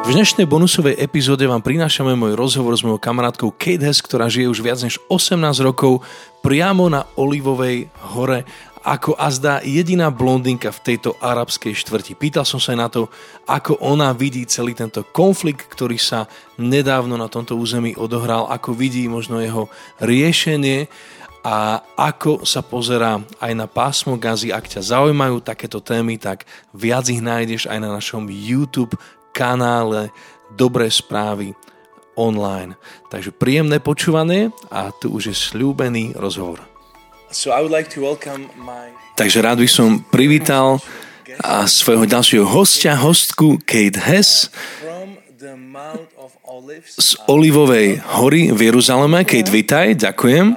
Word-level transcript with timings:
V 0.00 0.16
dnešnej 0.16 0.48
bonusovej 0.48 0.96
epizóde 0.96 1.44
vám 1.44 1.60
prinášame 1.60 2.16
môj 2.16 2.32
rozhovor 2.32 2.72
s 2.72 2.80
mojou 2.80 2.96
kamarátkou 2.96 3.52
Kate 3.52 3.84
Hess, 3.84 4.00
ktorá 4.00 4.32
žije 4.32 4.48
už 4.48 4.64
viac 4.64 4.80
než 4.80 4.96
18 5.12 5.36
rokov 5.60 6.00
priamo 6.40 6.88
na 6.88 7.04
Olivovej 7.20 7.92
hore 8.16 8.48
ako 8.80 9.12
azda 9.20 9.60
jediná 9.60 10.08
blondinka 10.08 10.72
v 10.72 10.80
tejto 10.80 11.12
arabskej 11.20 11.76
štvrti. 11.76 12.16
Pýtal 12.16 12.48
som 12.48 12.56
sa 12.56 12.72
aj 12.72 12.78
na 12.80 12.88
to, 12.88 13.12
ako 13.44 13.76
ona 13.84 14.16
vidí 14.16 14.48
celý 14.48 14.72
tento 14.72 15.04
konflikt, 15.04 15.68
ktorý 15.68 16.00
sa 16.00 16.24
nedávno 16.56 17.20
na 17.20 17.28
tomto 17.28 17.60
území 17.60 17.92
odohral, 17.92 18.48
ako 18.48 18.72
vidí 18.72 19.04
možno 19.04 19.36
jeho 19.36 19.68
riešenie 20.00 20.88
a 21.44 21.80
ako 21.96 22.44
sa 22.44 22.60
pozerá 22.60 23.20
aj 23.40 23.52
na 23.56 23.64
pásmo 23.64 24.16
Gazy. 24.16 24.52
Ak 24.52 24.68
ťa 24.68 24.84
zaujímajú 24.84 25.40
takéto 25.40 25.80
témy, 25.80 26.20
tak 26.20 26.44
viac 26.76 27.08
ich 27.08 27.20
nájdeš 27.20 27.68
aj 27.68 27.78
na 27.80 27.92
našom 27.92 28.28
YouTube 28.28 28.96
kanále 29.40 30.12
Dobré 30.52 30.92
správy 30.92 31.56
online. 32.12 32.76
Takže 33.08 33.32
príjemné 33.32 33.80
počúvanie 33.80 34.52
a 34.68 34.92
tu 34.92 35.16
už 35.16 35.32
je 35.32 35.36
slúbený 35.36 36.12
rozhovor. 36.12 36.60
So 37.32 37.54
I 37.54 37.64
would 37.64 37.72
like 37.72 37.88
to 37.96 38.04
welcome 38.04 38.52
my... 38.60 38.92
Takže 39.16 39.40
rád 39.40 39.64
by 39.64 39.68
som 39.70 40.04
privítal 40.04 40.82
a 41.40 41.64
svojho 41.64 42.04
ďalšieho 42.04 42.44
hostia, 42.44 42.98
hostku 42.98 43.62
Kate 43.62 43.96
Hess 43.96 44.50
z 46.98 47.10
Olivovej 47.30 48.02
hory 48.20 48.50
v 48.50 48.60
Jeruzaleme. 48.68 49.22
Kate, 49.24 49.48
vitaj, 49.48 49.96
ďakujem. 49.96 50.52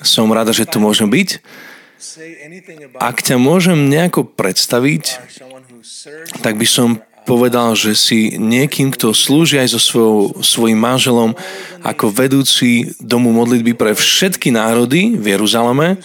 Som 0.00 0.30
rada, 0.30 0.54
že 0.54 0.64
tu 0.64 0.78
môžem 0.78 1.10
byť. 1.10 1.42
Ak 3.02 3.26
ťa 3.26 3.36
môžem 3.42 3.90
nejako 3.90 4.24
predstaviť, 4.24 5.18
tak 6.40 6.54
by 6.54 6.66
som 6.70 7.02
povedal, 7.28 7.76
že 7.76 7.92
si 7.92 8.40
niekým, 8.40 8.88
kto 8.88 9.12
slúži 9.12 9.60
aj 9.60 9.76
so 9.76 9.80
svojou, 9.80 10.40
svojim 10.40 10.80
manželom 10.80 11.36
ako 11.84 12.08
vedúci 12.08 12.96
domu 12.96 13.28
modlitby 13.36 13.76
pre 13.76 13.92
všetky 13.92 14.48
národy 14.48 15.12
v 15.12 15.36
Jeruzaleme. 15.36 16.00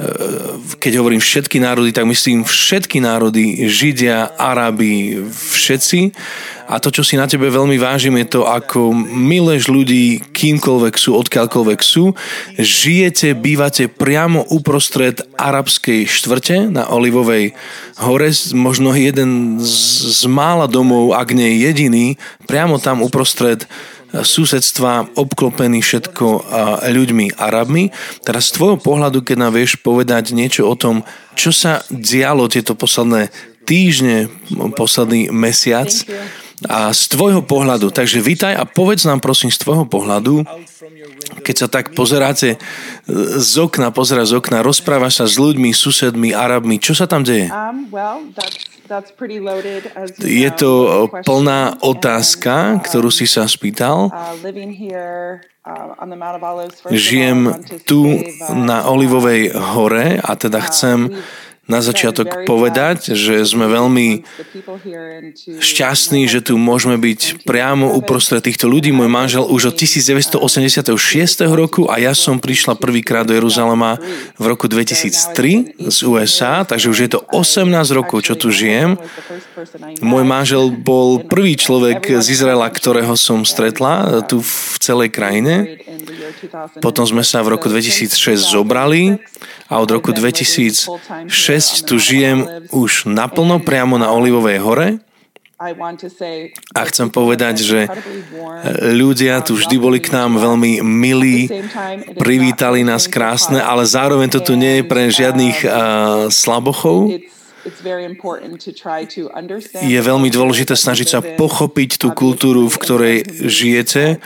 E, 0.00 0.76
keď 0.80 0.96
hovorím 0.96 1.20
všetky 1.20 1.60
národy, 1.60 1.92
tak 1.92 2.08
myslím 2.08 2.40
všetky 2.40 3.04
národy, 3.04 3.68
Židia, 3.68 4.32
Arábi, 4.32 5.20
všetci. 5.28 6.16
A 6.70 6.80
to, 6.80 6.88
čo 6.88 7.04
si 7.04 7.20
na 7.20 7.28
tebe 7.28 7.52
veľmi 7.52 7.76
vážim, 7.76 8.16
je 8.16 8.40
to, 8.40 8.48
ako 8.48 8.96
miluješ 8.96 9.68
ľudí, 9.68 10.24
kýmkoľvek 10.32 10.94
sú, 10.96 11.20
odkiaľkoľvek 11.20 11.80
sú. 11.84 12.16
Žijete, 12.56 13.36
bývate 13.36 13.92
priamo 13.92 14.48
uprostred 14.48 15.20
arabskej 15.36 16.08
štvrte 16.08 16.72
na 16.72 16.88
Olivovej 16.88 17.52
hore, 18.00 18.32
možno 18.56 18.96
jeden 18.96 19.60
z, 19.60 19.68
z 20.16 20.30
mála 20.30 20.64
domov, 20.64 21.12
ak 21.12 21.36
nie 21.36 21.60
jediný, 21.60 22.16
priamo 22.48 22.80
tam 22.80 23.04
uprostred 23.04 23.68
susedstva 24.12 25.14
obklopený 25.14 25.82
všetko 25.82 26.26
ľuďmi 26.90 27.38
Arabmi. 27.38 27.94
Teraz 28.26 28.50
z 28.50 28.58
tvojho 28.58 28.78
pohľadu, 28.82 29.22
keď 29.22 29.36
nám 29.46 29.52
vieš 29.54 29.78
povedať 29.78 30.34
niečo 30.34 30.66
o 30.66 30.74
tom, 30.74 31.06
čo 31.38 31.54
sa 31.54 31.86
dialo 31.88 32.50
tieto 32.50 32.74
posledné 32.74 33.30
týždne, 33.64 34.28
posledný 34.74 35.30
mesiac, 35.30 35.88
a 36.68 36.92
z 36.92 37.16
tvojho 37.16 37.40
pohľadu, 37.40 37.88
takže 37.88 38.20
vítaj 38.20 38.52
a 38.52 38.68
povedz 38.68 39.08
nám 39.08 39.24
prosím 39.24 39.48
z 39.48 39.64
tvojho 39.64 39.88
pohľadu, 39.88 40.44
keď 41.40 41.56
sa 41.56 41.68
tak 41.72 41.96
pozeráte 41.96 42.56
e, 42.56 42.58
z 43.40 43.54
okna, 43.64 43.88
pozeráš 43.88 44.36
z 44.36 44.44
okna, 44.44 44.60
rozprávaš 44.60 45.24
sa 45.24 45.26
s 45.30 45.40
ľuďmi, 45.40 45.72
susedmi, 45.72 46.36
Arabmi, 46.36 46.76
čo 46.76 46.92
sa 46.92 47.08
tam 47.08 47.24
deje? 47.24 47.48
Um, 47.48 47.88
Je 50.18 50.50
to 50.50 50.70
plná 51.22 51.78
otázka, 51.78 52.82
ktorú 52.82 53.14
si 53.14 53.30
sa 53.30 53.46
spýtal. 53.46 54.10
Uh, 54.10 54.34
uh, 55.62 55.94
Žijem 56.90 57.40
tu 57.86 58.18
na 58.50 58.90
Olivovej 58.90 59.54
hore 59.54 60.18
a 60.18 60.32
teda 60.34 60.58
chcem 60.66 61.14
na 61.70 61.78
začiatok 61.78 62.42
povedať, 62.50 63.14
že 63.14 63.46
sme 63.46 63.70
veľmi 63.70 64.26
šťastní, 65.62 66.26
že 66.26 66.42
tu 66.42 66.58
môžeme 66.58 66.98
byť 66.98 67.46
priamo 67.46 67.94
uprostred 67.94 68.42
týchto 68.42 68.66
ľudí. 68.66 68.90
Môj 68.90 69.06
manžel 69.06 69.46
už 69.46 69.70
od 69.70 69.74
1986 69.78 70.34
roku 71.54 71.86
a 71.86 72.02
ja 72.02 72.12
som 72.12 72.42
prišla 72.42 72.74
prvýkrát 72.74 73.22
do 73.22 73.32
Jeruzalema 73.38 74.02
v 74.34 74.44
roku 74.44 74.66
2003 74.66 75.78
z 75.78 75.98
USA, 76.02 76.66
takže 76.66 76.90
už 76.90 76.98
je 77.06 77.10
to 77.14 77.20
18 77.30 77.70
rokov, 77.94 78.26
čo 78.26 78.34
tu 78.34 78.50
žijem. 78.50 78.98
Môj 80.02 80.24
manžel 80.26 80.74
bol 80.74 81.22
prvý 81.22 81.54
človek 81.54 82.18
z 82.18 82.26
Izraela, 82.34 82.66
ktorého 82.66 83.14
som 83.14 83.46
stretla 83.46 84.26
tu 84.26 84.42
v 84.42 84.76
celej 84.82 85.14
krajine. 85.14 85.79
Potom 86.78 87.04
sme 87.06 87.26
sa 87.26 87.42
v 87.42 87.58
roku 87.58 87.66
2006 87.66 88.54
zobrali 88.54 89.18
a 89.66 89.82
od 89.82 89.90
roku 89.90 90.14
2006 90.14 90.86
tu 91.86 91.94
žijem 91.98 92.46
už 92.70 93.10
naplno 93.10 93.58
priamo 93.58 93.98
na 93.98 94.10
Olivovej 94.14 94.58
hore. 94.62 94.88
A 96.72 96.80
chcem 96.88 97.12
povedať, 97.12 97.60
že 97.60 97.84
ľudia 98.80 99.44
tu 99.44 99.60
vždy 99.60 99.76
boli 99.76 100.00
k 100.00 100.08
nám 100.16 100.40
veľmi 100.40 100.80
milí, 100.80 101.52
privítali 102.16 102.80
nás 102.80 103.04
krásne, 103.04 103.60
ale 103.60 103.84
zároveň 103.84 104.32
to 104.32 104.40
tu 104.40 104.56
nie 104.56 104.80
je 104.80 104.84
pre 104.88 105.12
žiadnych 105.12 105.58
uh, 105.60 105.70
slabochov. 106.32 107.12
Je 109.84 110.00
veľmi 110.00 110.28
dôležité 110.32 110.72
snažiť 110.72 111.08
sa 111.12 111.20
pochopiť 111.20 112.00
tú 112.00 112.08
kultúru, 112.16 112.64
v 112.64 112.80
ktorej 112.80 113.16
žijete 113.44 114.16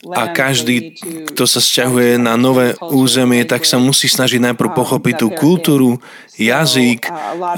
a 0.00 0.32
každý, 0.32 0.96
kto 1.28 1.44
sa 1.44 1.60
sťahuje 1.60 2.16
na 2.16 2.40
nové 2.40 2.72
územie, 2.80 3.44
tak 3.44 3.68
sa 3.68 3.76
musí 3.76 4.08
snažiť 4.08 4.40
najprv 4.40 4.72
pochopiť 4.72 5.14
tú 5.20 5.28
kultúru, 5.28 6.00
jazyk, 6.40 7.04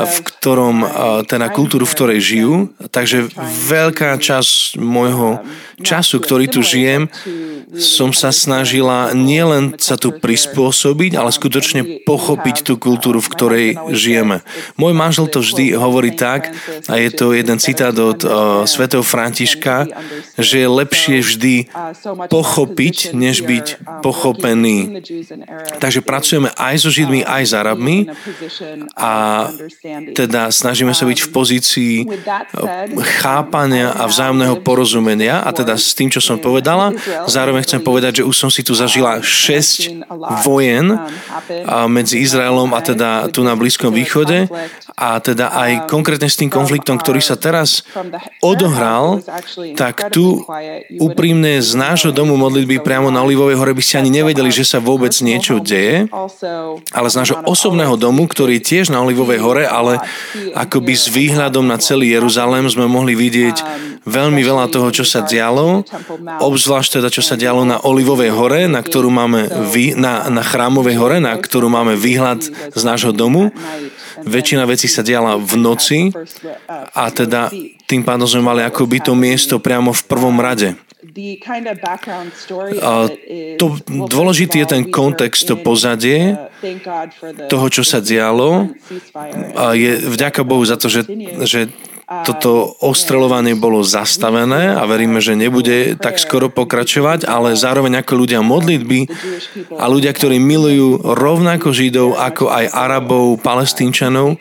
v 0.02 0.16
ktorom, 0.26 0.82
teda 1.30 1.54
kultúru, 1.54 1.86
v 1.86 1.94
ktorej 1.94 2.18
žijú. 2.18 2.54
Takže 2.90 3.30
veľká 3.70 4.18
časť 4.18 4.74
môjho 4.82 5.38
času, 5.86 6.18
ktorý 6.18 6.50
tu 6.50 6.66
žijem, 6.66 7.06
som 7.72 8.12
sa 8.12 8.28
snažila 8.34 9.16
nielen 9.16 9.80
sa 9.80 9.96
tu 9.96 10.12
prispôsobiť, 10.12 11.16
ale 11.16 11.32
skutočne 11.32 12.04
pochopiť 12.04 12.68
tú 12.68 12.76
kultúru, 12.76 13.22
v 13.22 13.32
ktorej 13.32 13.66
žijeme. 13.96 14.44
Môj 14.76 14.92
manžel 14.92 15.30
to 15.30 15.40
vždy 15.40 15.72
hovorí 15.72 16.12
tak, 16.12 16.52
a 16.90 17.00
je 17.00 17.08
to 17.08 17.32
jeden 17.32 17.56
citát 17.56 17.96
od 17.96 18.20
uh, 18.26 18.30
svätého 18.68 19.00
Františka, 19.00 19.88
že 20.36 20.66
je 20.66 20.68
lepšie 20.68 21.16
vždy 21.24 21.54
pochopiť, 22.32 23.12
než 23.12 23.44
byť 23.44 24.00
pochopený. 24.00 25.04
Takže 25.76 26.00
pracujeme 26.00 26.48
aj 26.56 26.74
so 26.80 26.88
Židmi, 26.88 27.28
aj 27.28 27.42
s 27.44 27.52
Arabmi 27.52 28.08
a 28.96 29.12
teda 30.16 30.48
snažíme 30.48 30.96
sa 30.96 31.04
byť 31.04 31.18
v 31.20 31.28
pozícii 31.28 31.94
chápania 33.20 33.92
a 33.92 34.08
vzájomného 34.08 34.64
porozumenia 34.64 35.44
a 35.44 35.52
teda 35.52 35.76
s 35.76 35.92
tým, 35.92 36.08
čo 36.08 36.24
som 36.24 36.40
povedala, 36.40 36.96
zároveň 37.28 37.68
chcem 37.68 37.84
povedať, 37.84 38.24
že 38.24 38.26
už 38.26 38.32
som 38.32 38.48
si 38.48 38.64
tu 38.64 38.72
zažila 38.72 39.20
6 39.20 40.08
vojen 40.48 40.96
medzi 41.92 42.24
Izraelom 42.24 42.72
a 42.72 42.80
teda 42.80 43.28
tu 43.28 43.44
na 43.44 43.52
Blízkom 43.52 43.92
východe 43.92 44.48
a 44.96 45.20
teda 45.20 45.52
aj 45.52 45.84
konkrétne 45.90 46.32
s 46.32 46.40
tým 46.40 46.48
konfliktom, 46.48 46.96
ktorý 46.96 47.20
sa 47.20 47.36
teraz 47.36 47.84
odohral, 48.40 49.20
tak 49.76 50.08
tu 50.14 50.40
úprimne 50.96 51.60
z 51.60 51.70
nášho 51.76 52.14
domu 52.22 52.38
modlitby 52.38 52.86
priamo 52.86 53.10
na 53.10 53.18
Olivovej 53.26 53.58
hore 53.58 53.74
by 53.74 53.82
ste 53.82 53.98
ani 53.98 54.14
nevedeli, 54.14 54.54
že 54.54 54.62
sa 54.62 54.78
vôbec 54.78 55.10
niečo 55.26 55.58
deje, 55.58 56.06
ale 56.94 57.08
z 57.10 57.18
nášho 57.18 57.42
osobného 57.42 57.98
domu, 57.98 58.30
ktorý 58.30 58.62
je 58.62 58.66
tiež 58.70 58.94
na 58.94 59.02
Olivovej 59.02 59.42
hore, 59.42 59.66
ale 59.66 59.98
akoby 60.54 60.94
s 60.94 61.10
výhľadom 61.10 61.66
na 61.66 61.82
celý 61.82 62.14
Jeruzalém 62.14 62.62
sme 62.70 62.86
mohli 62.86 63.18
vidieť 63.18 63.58
veľmi 64.06 64.38
veľa 64.38 64.70
toho, 64.70 64.94
čo 64.94 65.02
sa 65.02 65.26
dialo, 65.26 65.82
obzvlášť 66.38 67.02
teda, 67.02 67.10
čo 67.10 67.26
sa 67.26 67.34
dialo 67.34 67.66
na 67.66 67.82
Olivovej 67.82 68.30
hore, 68.30 68.70
na 68.70 68.78
ktorú 68.78 69.10
máme 69.10 69.50
vý, 69.74 69.98
na, 69.98 70.30
na 70.30 70.46
Chrámovej 70.46 70.94
hore, 71.02 71.18
na 71.18 71.34
ktorú 71.34 71.66
máme 71.66 71.98
výhľad 71.98 72.46
z 72.70 72.82
nášho 72.86 73.10
domu. 73.10 73.50
Väčšina 74.22 74.62
vecí 74.70 74.86
sa 74.86 75.02
diala 75.02 75.34
v 75.34 75.58
noci 75.58 75.98
a 76.70 77.10
teda 77.10 77.50
tým 77.90 78.06
pádom 78.06 78.30
sme 78.30 78.46
mali 78.46 78.62
akoby 78.62 79.02
to 79.02 79.18
miesto 79.18 79.58
priamo 79.58 79.90
v 79.90 80.02
prvom 80.06 80.38
rade. 80.38 80.78
To 83.60 83.66
dôležitý 83.86 84.64
je 84.64 84.68
ten 84.68 84.82
kontext, 84.88 85.44
to 85.44 85.60
pozadie 85.60 86.34
toho, 87.52 87.66
čo 87.68 87.82
sa 87.84 88.00
dialo. 88.00 88.72
A 89.52 89.76
je 89.76 90.00
vďaka 90.08 90.40
Bohu 90.42 90.64
za 90.64 90.80
to, 90.80 90.88
že, 90.88 91.04
že 91.44 91.68
toto 92.24 92.76
ostreľovanie 92.84 93.56
bolo 93.56 93.80
zastavené 93.80 94.76
a 94.76 94.84
veríme, 94.84 95.24
že 95.24 95.32
nebude 95.32 95.96
tak 95.96 96.20
skoro 96.20 96.52
pokračovať, 96.52 97.24
ale 97.24 97.56
zároveň 97.56 98.04
ako 98.04 98.12
ľudia 98.26 98.44
modlitby 98.44 99.08
a 99.80 99.84
ľudia, 99.88 100.12
ktorí 100.12 100.36
milujú 100.36 101.00
rovnako 101.16 101.72
Židov 101.72 102.20
ako 102.20 102.52
aj 102.52 102.64
Arabov, 102.68 103.40
Palestínčanov, 103.40 104.36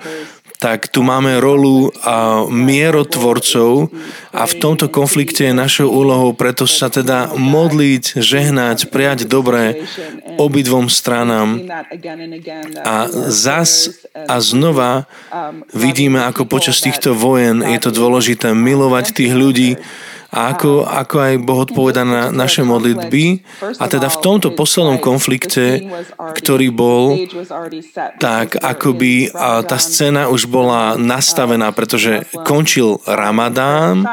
tak 0.62 0.94
tu 0.94 1.02
máme 1.02 1.42
rolu 1.42 1.90
a, 2.06 2.46
mierotvorcov 2.46 3.90
a 4.30 4.46
v 4.46 4.54
tomto 4.62 4.94
konflikte 4.94 5.50
je 5.50 5.58
našou 5.58 5.90
úlohou 5.90 6.38
preto 6.38 6.70
sa 6.70 6.94
teda 6.94 7.34
modliť, 7.34 8.22
žehnať, 8.22 8.94
prijať 8.94 9.26
dobré 9.26 9.90
obidvom 10.38 10.86
stranám. 10.86 11.66
A 12.86 13.10
zas 13.34 13.90
a 14.14 14.38
znova 14.38 15.10
vidíme, 15.74 16.22
ako 16.30 16.46
počas 16.46 16.78
týchto 16.78 17.18
vojen 17.18 17.66
je 17.66 17.80
to 17.82 17.90
dôležité 17.90 18.54
milovať 18.54 19.18
tých 19.18 19.34
ľudí, 19.34 19.82
a 20.32 20.56
ako, 20.56 20.88
ako 20.88 21.16
aj 21.20 21.34
Boh 21.44 21.60
odpoveda 21.68 22.08
na 22.08 22.22
naše 22.32 22.64
modlitby. 22.64 23.44
A 23.84 23.92
teda 23.92 24.08
v 24.08 24.18
tomto 24.24 24.56
poslednom 24.56 24.96
konflikte, 24.96 25.84
ktorý 26.16 26.72
bol, 26.72 27.20
tak 28.16 28.56
akoby 28.56 29.28
tá 29.68 29.76
scéna 29.76 30.32
už 30.32 30.48
bola 30.48 30.96
nastavená, 30.96 31.76
pretože 31.76 32.24
končil 32.48 33.04
Ramadán, 33.04 34.08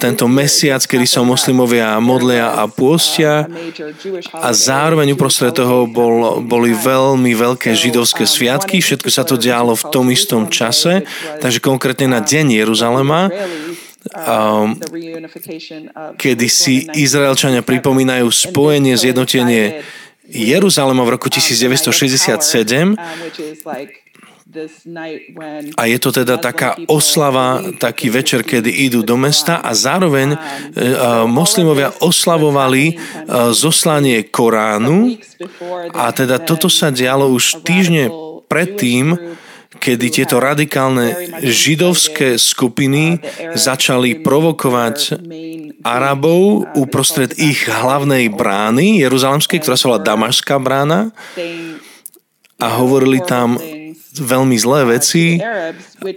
tento 0.00 0.24
mesiac, 0.24 0.80
kedy 0.80 1.04
sa 1.04 1.20
moslimovia 1.20 2.00
modlia 2.00 2.56
a 2.56 2.64
pôstia 2.64 3.44
a 4.32 4.48
zároveň 4.56 5.12
uprostred 5.12 5.52
toho 5.52 5.84
bol, 5.84 6.40
boli 6.40 6.72
veľmi 6.72 7.36
veľké 7.36 7.76
židovské 7.76 8.24
sviatky, 8.24 8.80
všetko 8.80 9.08
sa 9.12 9.28
to 9.28 9.36
dialo 9.36 9.76
v 9.76 9.84
tom 9.92 10.08
istom 10.08 10.48
čase, 10.48 11.04
takže 11.44 11.60
konkrétne 11.60 12.08
na 12.08 12.24
deň 12.24 12.56
Jeruzalema 12.64 13.28
um, 14.12 14.76
kedy 16.20 16.46
si 16.50 16.84
Izraelčania 16.92 17.64
pripomínajú 17.64 18.28
spojenie, 18.28 18.94
zjednotenie 19.00 19.80
Jeruzalema 20.28 21.04
v 21.04 21.10
roku 21.16 21.28
1967 21.28 22.96
a 25.74 25.82
je 25.90 25.98
to 25.98 26.10
teda 26.14 26.38
taká 26.38 26.78
oslava, 26.86 27.58
taký 27.80 28.06
večer, 28.12 28.46
kedy 28.46 28.70
idú 28.70 29.02
do 29.02 29.18
mesta 29.18 29.58
a 29.58 29.74
zároveň 29.74 30.36
uh, 30.36 30.38
moslimovia 31.26 31.90
oslavovali 31.98 32.94
uh, 32.94 33.50
zoslanie 33.50 34.22
Koránu. 34.30 35.18
a 35.90 36.14
teda 36.14 36.38
toto 36.38 36.70
sa 36.70 36.94
dialo 36.94 37.34
už 37.34 37.66
týždne 37.66 38.12
predtým, 38.46 39.18
kedy 39.78 40.06
tieto 40.10 40.40
radikálne 40.40 41.38
židovské 41.42 42.40
skupiny 42.40 43.20
začali 43.54 44.22
provokovať 44.24 45.20
Arabov 45.84 46.68
uprostred 46.78 47.36
ich 47.36 47.68
hlavnej 47.68 48.32
brány, 48.32 49.04
Jeruzalemskej, 49.04 49.60
ktorá 49.60 49.76
sa 49.76 49.88
volá 49.92 50.00
Damašská 50.00 50.56
brána 50.56 51.12
a 52.56 52.66
hovorili 52.80 53.20
tam 53.20 53.60
veľmi 54.14 54.54
zlé 54.54 54.96
veci. 54.96 55.42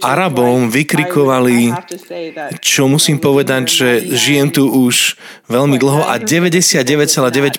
Arabom 0.00 0.70
vykrikovali, 0.70 1.74
čo 2.62 2.86
musím 2.86 3.18
povedať, 3.18 3.62
že 3.66 3.88
žijem 4.14 4.48
tu 4.54 4.70
už 4.70 5.18
veľmi 5.50 5.74
dlho 5.76 6.06
a 6.06 6.14
99,9% 6.22 7.58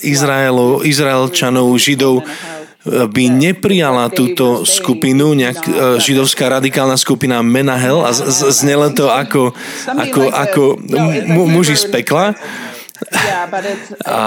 Izraelov, 0.00 0.88
Izraelčanov, 0.88 1.68
Židov 1.76 2.24
by 2.82 3.24
neprijala 3.30 4.10
túto 4.10 4.66
skupinu, 4.66 5.38
nejak 5.38 5.58
e, 5.62 5.70
židovská 6.02 6.50
radikálna 6.50 6.98
skupina 6.98 7.38
Menahel 7.38 8.02
a 8.02 8.10
znelo 8.50 8.90
to 8.90 9.06
ako, 9.06 9.54
ako, 9.86 10.22
ako 10.26 10.62
muži 11.46 11.78
z 11.78 11.86
pekla. 11.94 12.34
A 14.06 14.18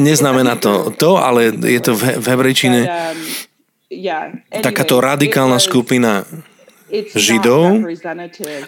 neznamená 0.00 0.56
to 0.56 0.92
to, 0.96 1.20
ale 1.20 1.52
je 1.52 1.80
to 1.80 1.92
v, 1.96 2.20
v 2.20 2.26
hebrejčine 2.28 2.80
um, 2.84 4.60
takáto 4.60 5.00
radikálna 5.00 5.56
skupina 5.56 6.28
Židov, 6.92 7.88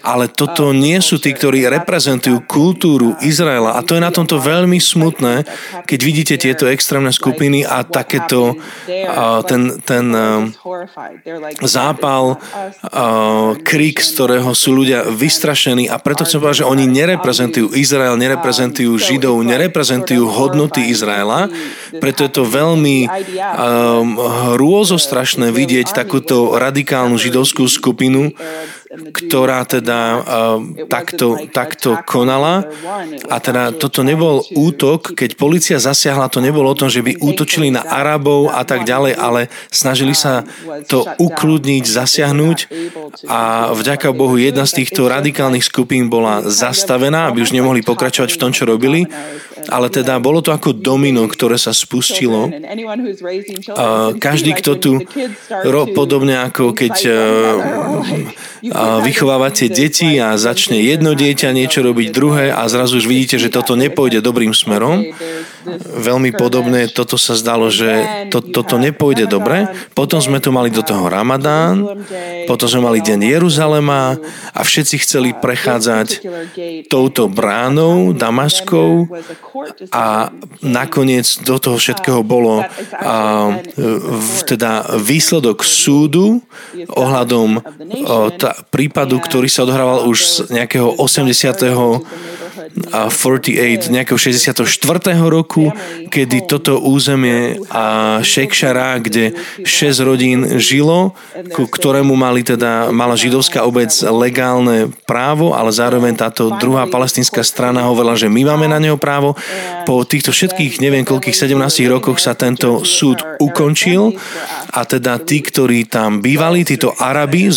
ale 0.01 0.25
toto 0.33 0.73
nie 0.73 0.97
sú 0.97 1.21
tí, 1.21 1.29
ktorí 1.29 1.69
reprezentujú 1.69 2.41
kultúru 2.49 3.13
Izraela. 3.21 3.77
A 3.77 3.85
to 3.85 3.93
je 3.93 4.01
na 4.01 4.09
tomto 4.09 4.41
veľmi 4.41 4.81
smutné, 4.81 5.45
keď 5.85 5.99
vidíte 6.01 6.35
tieto 6.41 6.65
extrémne 6.65 7.13
skupiny 7.13 7.61
a 7.61 7.85
takéto 7.85 8.57
ten, 9.45 9.61
ten 9.85 10.05
zápal, 11.61 12.41
krik, 13.61 14.01
z 14.01 14.09
ktorého 14.17 14.57
sú 14.57 14.73
ľudia 14.73 15.05
vystrašení. 15.05 15.85
A 15.85 16.01
preto 16.01 16.25
chcem 16.25 16.41
povedať, 16.41 16.65
že 16.65 16.71
oni 16.71 16.89
nereprezentujú 16.89 17.77
Izrael, 17.77 18.17
nereprezentujú 18.17 18.97
Židov, 18.97 19.37
nereprezentujú 19.45 20.25
hodnoty 20.33 20.89
Izraela, 20.89 21.45
preto 22.01 22.25
je 22.25 22.31
to 22.33 22.41
veľmi 22.41 23.05
hrôzostrašné 24.57 25.53
vidieť 25.53 25.93
takúto 25.93 26.57
radikálnu 26.57 27.21
židovskú 27.21 27.69
skupinu 27.69 28.14
skupinu, 28.15 28.31
ktorá 28.95 29.67
teda 29.67 30.23
takto, 30.87 31.39
takto 31.51 31.99
konala. 32.07 32.67
A 33.29 33.37
teda 33.39 33.75
toto 33.75 34.01
nebol 34.01 34.41
útok, 34.53 35.15
keď 35.15 35.35
policia 35.35 35.77
zasiahla, 35.81 36.31
to 36.31 36.39
nebolo 36.43 36.71
o 36.71 36.79
tom, 36.79 36.87
že 36.87 37.03
by 37.03 37.19
útočili 37.19 37.71
na 37.71 37.83
Arabov 37.83 38.51
a 38.51 38.63
tak 38.67 38.87
ďalej, 38.87 39.13
ale 39.17 39.47
snažili 39.69 40.15
sa 40.15 40.43
to 40.87 41.05
ukludniť, 41.19 41.83
zasiahnuť 41.83 42.57
a 43.27 43.71
vďaka 43.73 44.11
Bohu 44.11 44.37
jedna 44.39 44.63
z 44.69 44.83
týchto 44.83 45.07
radikálnych 45.07 45.65
skupín 45.65 46.07
bola 46.11 46.45
zastavená, 46.45 47.27
aby 47.29 47.41
už 47.43 47.55
nemohli 47.55 47.81
pokračovať 47.81 48.29
v 48.35 48.39
tom, 48.41 48.51
čo 48.53 48.67
robili. 48.69 49.07
Ale 49.65 49.89
teda 49.89 50.21
bolo 50.21 50.45
to 50.45 50.53
ako 50.53 50.77
domino, 50.77 51.25
ktoré 51.25 51.57
sa 51.57 51.73
spustilo. 51.73 52.53
Každý, 54.21 54.51
kto 54.61 54.71
tu, 54.77 54.91
podobne 55.95 56.37
ako 56.37 56.75
keď 56.77 56.95
vychovávate 59.01 59.69
deti 59.71 60.17
a 60.21 60.35
začne 60.35 60.81
jedno 60.81 61.13
dieťa 61.17 61.49
niečo 61.55 61.81
robiť 61.85 62.07
druhé 62.11 62.45
a 62.51 62.65
zrazu 62.69 63.01
už 63.01 63.05
vidíte, 63.09 63.35
že 63.41 63.53
toto 63.53 63.73
nepôjde 63.77 64.21
dobrým 64.21 64.53
smerom. 64.53 65.05
Veľmi 65.95 66.31
podobné, 66.37 66.87
toto 66.87 67.17
sa 67.17 67.33
zdalo, 67.33 67.73
že 67.73 67.89
to, 68.29 68.39
toto 68.41 68.77
nepôjde 68.77 69.25
dobre. 69.25 69.65
Potom 69.97 70.21
sme 70.21 70.37
tu 70.37 70.53
mali 70.53 70.69
do 70.69 70.85
toho 70.85 71.09
Ramadán, 71.09 71.81
potom 72.45 72.67
sme 72.69 72.85
mali 72.85 72.99
deň 73.01 73.19
Jeruzalema 73.35 74.15
a 74.53 74.61
všetci 74.61 74.95
chceli 75.01 75.29
prechádzať 75.33 76.21
touto 76.87 77.27
bránou 77.27 78.13
Damaskou 78.13 79.09
a 79.89 80.29
nakoniec 80.61 81.25
do 81.41 81.57
toho 81.57 81.77
všetkého 81.81 82.21
bolo 82.21 82.61
a, 82.61 82.67
teda 84.45 84.97
výsledok 85.01 85.65
súdu 85.65 86.45
ohľadom 86.93 87.59
tá, 88.37 88.51
prípadu, 88.69 89.17
ktorý 89.17 89.49
sa 89.49 89.65
odhrával 89.65 90.05
už 90.05 90.17
z 90.21 90.33
nejakého 90.53 90.93
80 91.01 91.55
a 91.65 92.03
48 92.55 93.91
nejakého 93.91 94.17
64. 94.17 94.63
roku, 95.27 95.69
kedy 96.07 96.47
toto 96.47 96.79
územie 96.79 97.59
a 97.69 98.17
Šekšara, 98.23 99.03
kde 99.03 99.35
6 99.61 100.07
rodín 100.07 100.39
žilo, 100.59 101.13
ku 101.51 101.67
ktorému 101.67 102.15
mali 102.15 102.41
teda, 102.47 102.89
mala 102.95 103.19
židovská 103.19 103.67
obec 103.67 103.91
legálne 104.07 104.89
právo, 105.03 105.51
ale 105.53 105.71
zároveň 105.75 106.15
táto 106.15 106.55
druhá 106.57 106.87
palestinská 106.87 107.43
strana 107.43 107.83
hovorila, 107.85 108.15
že 108.15 108.31
my 108.31 108.41
máme 108.55 108.67
na 108.71 108.79
neho 108.79 108.95
právo. 108.95 109.35
Po 109.83 110.01
týchto 110.07 110.31
všetkých, 110.31 110.79
neviem 110.79 111.03
koľkých 111.05 111.35
17 111.35 111.91
rokoch 111.91 112.17
sa 112.17 112.33
tento 112.33 112.81
súd 112.87 113.21
ukončil 113.37 114.15
a 114.71 114.81
teda 114.87 115.19
tí, 115.21 115.43
ktorí 115.43 115.87
tam 115.87 116.23
bývali, 116.23 116.63
títo 116.63 116.95
Arabi, 116.95 117.51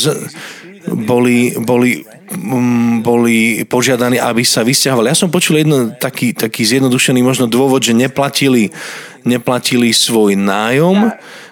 boli, 0.94 1.52
boli 1.58 2.04
Mm, 2.28 3.00
boli 3.00 3.64
požiadaní, 3.64 4.20
aby 4.20 4.44
sa 4.44 4.60
vysťahovali. 4.60 5.08
Ja 5.08 5.16
som 5.16 5.32
počul 5.32 5.64
jedno 5.64 5.96
taký, 5.96 6.36
taký 6.36 6.60
zjednodušený 6.60 7.24
možno 7.24 7.48
dôvod, 7.48 7.80
že 7.80 7.96
neplatili, 7.96 8.68
neplatili 9.24 9.96
svoj 9.96 10.36
nájom 10.36 11.08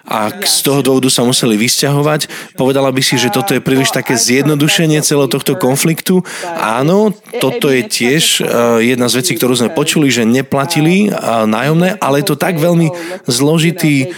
a 0.07 0.31
z 0.31 0.63
toho 0.63 0.87
dôvodu 0.87 1.11
sa 1.11 1.27
museli 1.27 1.59
vysťahovať. 1.59 2.55
Povedala 2.55 2.95
by 2.95 3.03
si, 3.03 3.19
že 3.19 3.35
toto 3.35 3.59
je 3.59 3.61
príliš 3.61 3.91
také 3.91 4.15
zjednodušenie 4.15 5.03
celého 5.03 5.27
tohto 5.27 5.59
konfliktu. 5.59 6.23
Áno, 6.55 7.11
toto 7.43 7.75
je 7.75 7.83
tiež 7.83 8.39
e, 8.39 8.95
jedna 8.95 9.11
z 9.11 9.19
vecí, 9.19 9.35
ktorú 9.35 9.59
sme 9.59 9.75
počuli, 9.75 10.07
že 10.07 10.23
neplatili 10.23 11.11
e, 11.11 11.19
nájomné, 11.51 11.99
ale 11.99 12.23
je 12.23 12.27
to 12.31 12.39
tak 12.39 12.63
veľmi 12.63 12.95
zložitý 13.27 14.15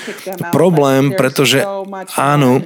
problém, 0.53 1.17
pretože 1.17 1.65
áno, 2.21 2.61
e, 2.61 2.63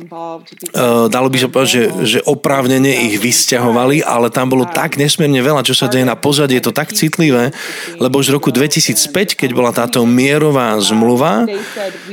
dalo 1.06 1.28
by 1.30 1.36
sa 1.38 1.46
povedať, 1.46 1.70
že, 1.70 1.84
že 2.02 2.18
oprávnene 2.26 3.06
ich 3.06 3.22
vysťahovali, 3.22 4.02
ale 4.02 4.34
tam 4.34 4.50
bolo 4.50 4.66
tak 4.66 4.98
nesmierne 4.98 5.38
veľa, 5.38 5.62
čo 5.62 5.78
sa 5.78 5.86
deje 5.86 6.02
na 6.02 6.18
pozadí, 6.18 6.58
je 6.58 6.66
to 6.66 6.74
tak 6.74 6.90
citlivé, 6.90 7.54
lebo 8.02 8.18
už 8.18 8.34
v 8.34 8.36
roku 8.42 8.50
2005, 8.50 9.38
keď 9.38 9.50
bola 9.54 9.70
táto 9.70 10.02
mierová 10.02 10.74
zmluva 10.82 11.46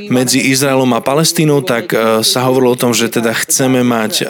medzi 0.06 0.38
Izraelom 0.54 0.94
a 0.94 0.99
Palestínu, 1.02 1.64
tak 1.64 1.92
sa 2.20 2.40
hovorilo 2.46 2.76
o 2.76 2.80
tom, 2.80 2.92
že 2.94 3.10
teda 3.10 3.34
chceme 3.34 3.82
mať 3.82 4.24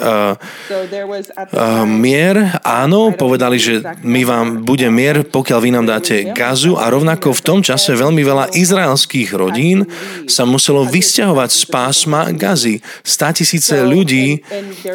mier. 1.85 2.35
Áno, 2.65 3.13
povedali, 3.13 3.61
že 3.61 3.85
my 4.01 4.21
vám 4.25 4.47
bude 4.65 4.87
mier, 4.89 5.23
pokiaľ 5.27 5.59
vy 5.61 5.69
nám 5.75 5.85
dáte 5.87 6.31
gazu 6.33 6.79
a 6.79 6.89
rovnako 6.89 7.35
v 7.35 7.41
tom 7.45 7.59
čase 7.61 7.93
veľmi 7.93 8.23
veľa 8.23 8.55
izraelských 8.55 9.29
rodín 9.35 9.85
sa 10.25 10.47
muselo 10.47 10.87
vysťahovať 10.87 11.49
z 11.51 11.63
pásma 11.69 12.31
gazy. 12.33 12.79
Stá 13.03 13.35
tisíce 13.35 13.75
ľudí 13.83 14.41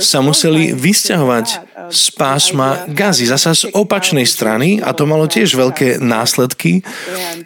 sa 0.01 0.21
museli 0.25 0.73
vysťahovať 0.75 1.47
z 1.87 2.05
pásma 2.19 2.83
gazy. 2.91 3.31
Zasa 3.31 3.55
z 3.55 3.71
opačnej 3.71 4.27
strany, 4.27 4.83
a 4.83 4.91
to 4.91 5.07
malo 5.07 5.31
tiež 5.31 5.55
veľké 5.55 6.03
následky, 6.03 6.83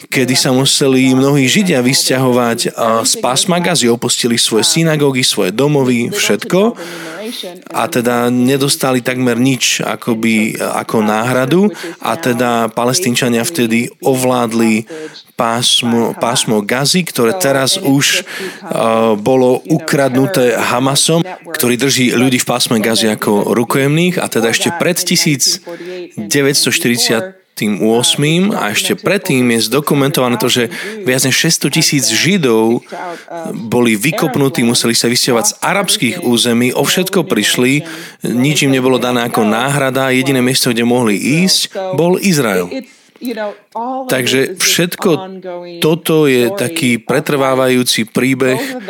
kedy 0.09 0.33
sa 0.33 0.55
museli 0.57 1.13
mnohí 1.13 1.45
Židia 1.45 1.85
vysťahovať 1.85 2.73
z 3.05 3.13
pásma 3.21 3.61
gazy. 3.61 3.93
Opustili 4.21 4.37
svoje 4.37 4.69
synagógy, 4.69 5.25
svoje 5.25 5.49
domovy, 5.49 6.13
všetko 6.13 6.77
a 7.73 7.89
teda 7.89 8.29
nedostali 8.29 9.01
takmer 9.01 9.41
nič 9.41 9.81
akoby, 9.81 10.61
ako 10.61 11.01
náhradu 11.01 11.73
a 12.05 12.21
teda 12.21 12.69
palestínčania 12.69 13.49
vtedy 13.49 13.89
ovládli 14.05 14.85
pásmo, 15.41 16.13
pásmo 16.21 16.61
Gazy, 16.61 17.09
ktoré 17.09 17.33
teraz 17.41 17.81
už 17.81 18.21
uh, 18.21 19.17
bolo 19.17 19.65
ukradnuté 19.73 20.53
Hamasom, 20.53 21.25
ktorý 21.25 21.81
drží 21.81 22.13
ľudí 22.13 22.37
v 22.37 22.45
pásme 22.45 22.77
Gazy 22.77 23.17
ako 23.17 23.57
rukojemných. 23.57 24.21
A 24.21 24.29
teda 24.29 24.53
ešte 24.53 24.69
pred 24.77 25.01
1940 25.01 27.40
8. 27.67 28.55
a 28.55 28.73
ešte 28.73 28.97
predtým 28.97 29.45
je 29.57 29.67
zdokumentované 29.67 30.39
to, 30.39 30.49
že 30.49 30.73
viac 31.05 31.21
než 31.27 31.37
600 31.51 31.77
tisíc 31.77 32.05
Židov 32.09 32.87
boli 33.53 33.99
vykopnutí, 33.99 34.63
museli 34.63 34.95
sa 34.95 35.11
vysťahovať 35.11 35.45
z 35.45 35.57
arabských 35.61 36.17
území, 36.25 36.71
o 36.73 36.87
všetko 36.87 37.27
prišli, 37.27 37.85
nič 38.25 38.65
im 38.65 38.73
nebolo 38.73 38.97
dané 38.97 39.27
ako 39.27 39.45
náhrada, 39.45 40.15
jediné 40.15 40.39
miesto, 40.41 40.71
kde 40.71 40.87
mohli 40.87 41.19
ísť, 41.19 41.75
bol 41.99 42.17
Izrael. 42.17 42.71
Takže 44.09 44.57
všetko 44.57 45.11
toto 45.85 46.25
je 46.25 46.49
taký 46.57 46.97
pretrvávajúci 46.97 48.09
príbeh 48.09 48.81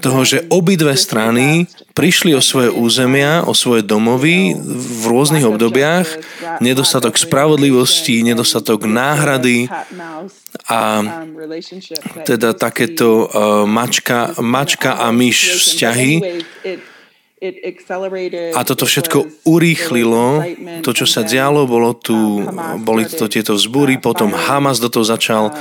toho, 0.00 0.20
že 0.24 0.48
obidve 0.48 0.96
strany 0.96 1.68
prišli 1.92 2.32
o 2.32 2.40
svoje 2.40 2.72
územia, 2.72 3.44
o 3.44 3.52
svoje 3.52 3.84
domovy 3.84 4.56
v 4.56 5.02
rôznych 5.04 5.44
obdobiach, 5.44 6.08
nedostatok 6.64 7.20
spravodlivosti, 7.20 8.24
nedostatok 8.24 8.88
náhrady 8.88 9.68
a 10.64 10.80
teda 12.24 12.56
takéto 12.56 13.28
uh, 13.28 13.68
mačka, 13.68 14.32
mačka 14.40 14.96
a 14.96 15.12
myš 15.12 15.60
vzťahy 15.60 16.12
a 18.54 18.60
toto 18.62 18.86
všetko 18.88 19.44
urýchlilo 19.44 20.40
to, 20.80 20.90
čo 20.94 21.04
sa 21.04 21.26
dialo, 21.26 21.68
bolo 21.68 21.92
tu, 21.92 22.40
um, 22.40 22.46
boli 22.80 23.04
to 23.04 23.26
tieto 23.28 23.58
vzbúry, 23.58 24.00
potom 24.00 24.32
Hamas 24.32 24.80
do 24.80 24.88
toho 24.88 25.04
začal 25.04 25.50
um, 25.50 25.54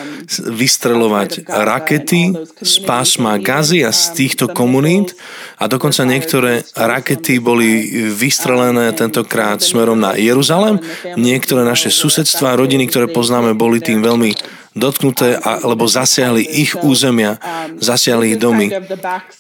vystrelovať 0.54 1.44
rakety 1.50 2.32
z 2.62 2.76
pásma 2.88 3.36
Gazy 3.42 3.84
a 3.84 3.92
z 3.92 4.04
um, 4.06 4.12
týchto 4.16 4.46
komunít. 4.54 5.18
a 5.60 5.68
dokonca 5.68 6.06
niektoré 6.08 6.64
rakety 6.78 7.42
boli 7.44 7.90
vystrelené 8.16 8.94
tentokrát 8.96 9.60
smerom 9.60 9.98
na 9.98 10.16
Jeruzalem. 10.16 10.80
Niektoré 11.18 11.66
naše 11.68 11.90
susedstva, 11.90 12.54
rodiny, 12.54 12.88
ktoré 12.88 13.10
poznáme, 13.10 13.58
boli 13.58 13.84
tým 13.84 14.00
veľmi 14.00 14.63
dotknuté, 14.74 15.38
alebo 15.38 15.86
zasiahli 15.86 16.42
ich 16.42 16.74
územia, 16.82 17.38
zasiahli 17.78 18.34
ich 18.34 18.40
domy. 18.42 18.74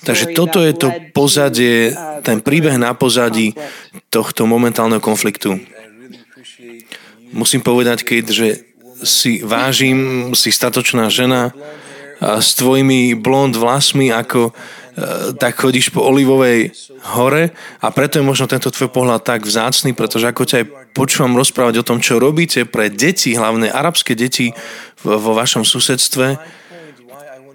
Takže 0.05 0.37
toto 0.37 0.61
je 0.61 0.73
to 0.77 0.93
pozadie, 1.13 1.93
ten 2.21 2.39
príbeh 2.39 2.77
na 2.77 2.93
pozadí 2.93 3.57
tohto 4.13 4.45
momentálneho 4.45 5.01
konfliktu. 5.01 5.57
Musím 7.33 7.65
povedať, 7.65 8.05
keďže 8.05 8.61
si 9.01 9.41
vážim, 9.41 10.31
si 10.37 10.53
statočná 10.53 11.09
žena 11.09 11.49
a 12.23 12.39
s 12.39 12.55
tvojimi 12.55 13.17
blond 13.17 13.57
vlasmi 13.57 14.13
ako 14.13 14.53
Eh, 14.93 15.33
tak 15.41 15.57
chodíš 15.57 15.89
po 15.89 16.05
Olivovej 16.05 16.69
hore 17.17 17.49
a 17.81 17.89
preto 17.89 18.21
je 18.21 18.29
možno 18.29 18.45
tento 18.45 18.69
tvoj 18.69 18.93
pohľad 18.93 19.25
tak 19.25 19.41
vzácný, 19.41 19.97
pretože 19.97 20.29
ako 20.29 20.45
ťa 20.45 20.57
aj 20.61 20.65
počúvam 20.93 21.33
rozprávať 21.33 21.81
o 21.81 21.87
tom, 21.87 21.97
čo 21.97 22.21
robíte 22.21 22.69
pre 22.69 22.93
deti, 22.93 23.33
hlavne 23.33 23.73
arabské 23.73 24.13
deti 24.13 24.53
vo 25.03 25.31
vašom 25.36 25.67
susedstve, 25.67 26.39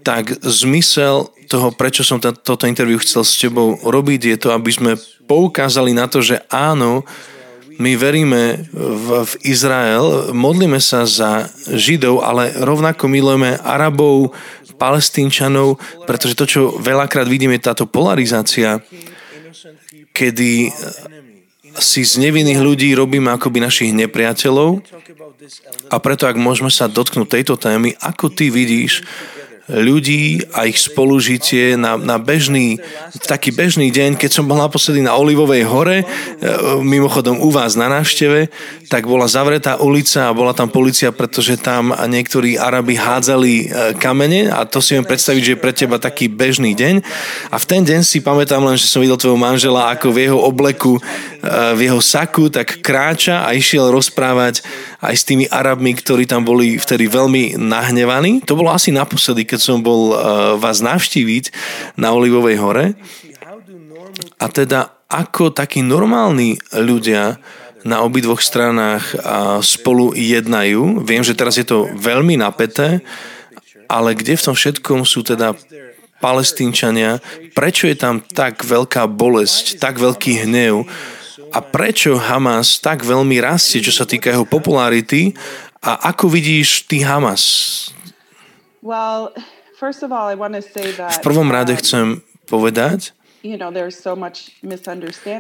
tak 0.04 0.40
zmysel 0.40 1.28
toho, 1.48 1.72
prečo 1.72 2.04
som 2.04 2.20
toto 2.20 2.68
interviu 2.68 3.00
chcel 3.00 3.24
s 3.24 3.40
tebou 3.40 3.80
robiť, 3.80 4.20
je 4.36 4.38
to, 4.38 4.48
aby 4.52 4.70
sme 4.72 4.92
poukázali 5.24 5.96
na 5.96 6.08
to, 6.08 6.20
že 6.20 6.44
áno, 6.52 7.04
my 7.78 7.94
veríme 7.94 8.68
v, 8.74 9.06
v 9.22 9.32
Izrael, 9.46 10.34
modlíme 10.34 10.82
sa 10.82 11.06
za 11.06 11.46
Židov, 11.70 12.26
ale 12.26 12.50
rovnako 12.58 13.06
milujeme 13.06 13.54
Arabov, 13.62 14.34
Palestínčanov, 14.78 15.78
pretože 16.06 16.38
to, 16.38 16.44
čo 16.46 16.60
veľakrát 16.78 17.26
vidíme, 17.26 17.58
je 17.58 17.66
táto 17.66 17.86
polarizácia, 17.86 18.82
kedy 20.14 20.70
si 21.76 22.00
z 22.02 22.24
nevinných 22.24 22.58
ľudí 22.58 22.88
robíme 22.96 23.28
akoby 23.36 23.60
našich 23.60 23.92
nepriateľov 23.92 24.80
a 25.92 25.96
preto, 26.00 26.24
ak 26.24 26.40
môžeme 26.40 26.72
sa 26.72 26.88
dotknúť 26.88 27.28
tejto 27.28 27.60
témy, 27.60 27.92
ako 28.00 28.32
ty 28.32 28.48
vidíš 28.48 29.04
ľudí 29.68 30.48
a 30.56 30.64
ich 30.64 30.80
spolužitie 30.80 31.76
na, 31.76 32.00
na 32.00 32.16
bežný, 32.16 32.80
taký 33.28 33.52
bežný 33.52 33.92
deň, 33.92 34.16
keď 34.16 34.40
som 34.40 34.48
bol 34.48 34.56
naposledy 34.56 35.04
na 35.04 35.12
Olivovej 35.12 35.68
hore, 35.68 35.98
e, 36.02 36.04
mimochodom 36.80 37.36
u 37.44 37.52
vás 37.52 37.76
na 37.76 37.92
návšteve, 37.92 38.48
tak 38.88 39.04
bola 39.04 39.28
zavretá 39.28 39.76
ulica 39.76 40.32
a 40.32 40.36
bola 40.36 40.56
tam 40.56 40.72
policia, 40.72 41.12
pretože 41.12 41.60
tam 41.60 41.92
niektorí 41.92 42.56
Arabi 42.56 42.96
hádzali 42.96 43.52
e, 43.60 43.64
kamene 44.00 44.48
a 44.48 44.64
to 44.64 44.80
si 44.80 44.96
viem 44.96 45.04
predstaviť, 45.04 45.42
že 45.44 45.52
je 45.52 45.60
pre 45.60 45.72
teba 45.76 46.00
taký 46.00 46.32
bežný 46.32 46.72
deň. 46.72 47.04
A 47.52 47.60
v 47.60 47.68
ten 47.68 47.84
deň 47.84 48.00
si 48.08 48.24
pamätám 48.24 48.64
len, 48.64 48.80
že 48.80 48.88
som 48.88 49.04
videl 49.04 49.20
tvojho 49.20 49.36
manžela, 49.36 49.92
ako 49.92 50.16
v 50.16 50.32
jeho 50.32 50.40
obleku, 50.40 50.96
v 51.42 51.80
jeho 51.86 52.02
saku, 52.02 52.50
tak 52.50 52.82
kráča 52.82 53.46
a 53.46 53.54
išiel 53.54 53.94
rozprávať 53.94 54.66
aj 54.98 55.14
s 55.14 55.26
tými 55.26 55.46
Arabmi, 55.46 55.94
ktorí 55.94 56.26
tam 56.26 56.42
boli 56.42 56.82
vtedy 56.82 57.06
veľmi 57.06 57.54
nahnevaní. 57.54 58.42
To 58.42 58.58
bolo 58.58 58.74
asi 58.74 58.90
naposledy, 58.90 59.46
keď 59.46 59.60
som 59.62 59.78
bol 59.78 60.12
uh, 60.12 60.58
vás 60.58 60.82
navštíviť 60.82 61.54
na 61.94 62.10
Olivovej 62.10 62.56
hore. 62.58 62.86
A 64.42 64.46
teda 64.50 64.98
ako 65.06 65.54
takí 65.54 65.78
normálni 65.78 66.58
ľudia 66.74 67.38
na 67.86 68.02
obidvoch 68.02 68.42
stranách 68.42 69.14
uh, 69.14 69.62
spolu 69.62 70.18
jednajú. 70.18 71.06
Viem, 71.06 71.22
že 71.22 71.38
teraz 71.38 71.54
je 71.54 71.64
to 71.64 71.86
veľmi 71.94 72.34
napäté, 72.34 72.98
ale 73.86 74.18
kde 74.18 74.34
v 74.34 74.44
tom 74.50 74.54
všetkom 74.58 75.06
sú 75.06 75.22
teda 75.22 75.54
palestínčania, 76.18 77.22
prečo 77.54 77.86
je 77.86 77.94
tam 77.94 78.18
tak 78.18 78.66
veľká 78.66 79.06
bolesť, 79.06 79.78
tak 79.78 80.02
veľký 80.02 80.50
hnev, 80.50 80.82
a 81.52 81.58
prečo 81.64 82.16
Hamas 82.16 82.80
tak 82.80 83.04
veľmi 83.04 83.40
rastie, 83.40 83.80
čo 83.84 83.92
sa 83.92 84.04
týka 84.04 84.32
jeho 84.32 84.44
popularity 84.44 85.32
a 85.82 86.10
ako 86.12 86.28
vidíš 86.28 86.84
ty 86.90 87.02
Hamas? 87.06 87.42
V 91.08 91.20
prvom 91.22 91.48
rade 91.52 91.72
um, 91.74 91.78
chcem 91.78 92.04
povedať, 92.48 93.14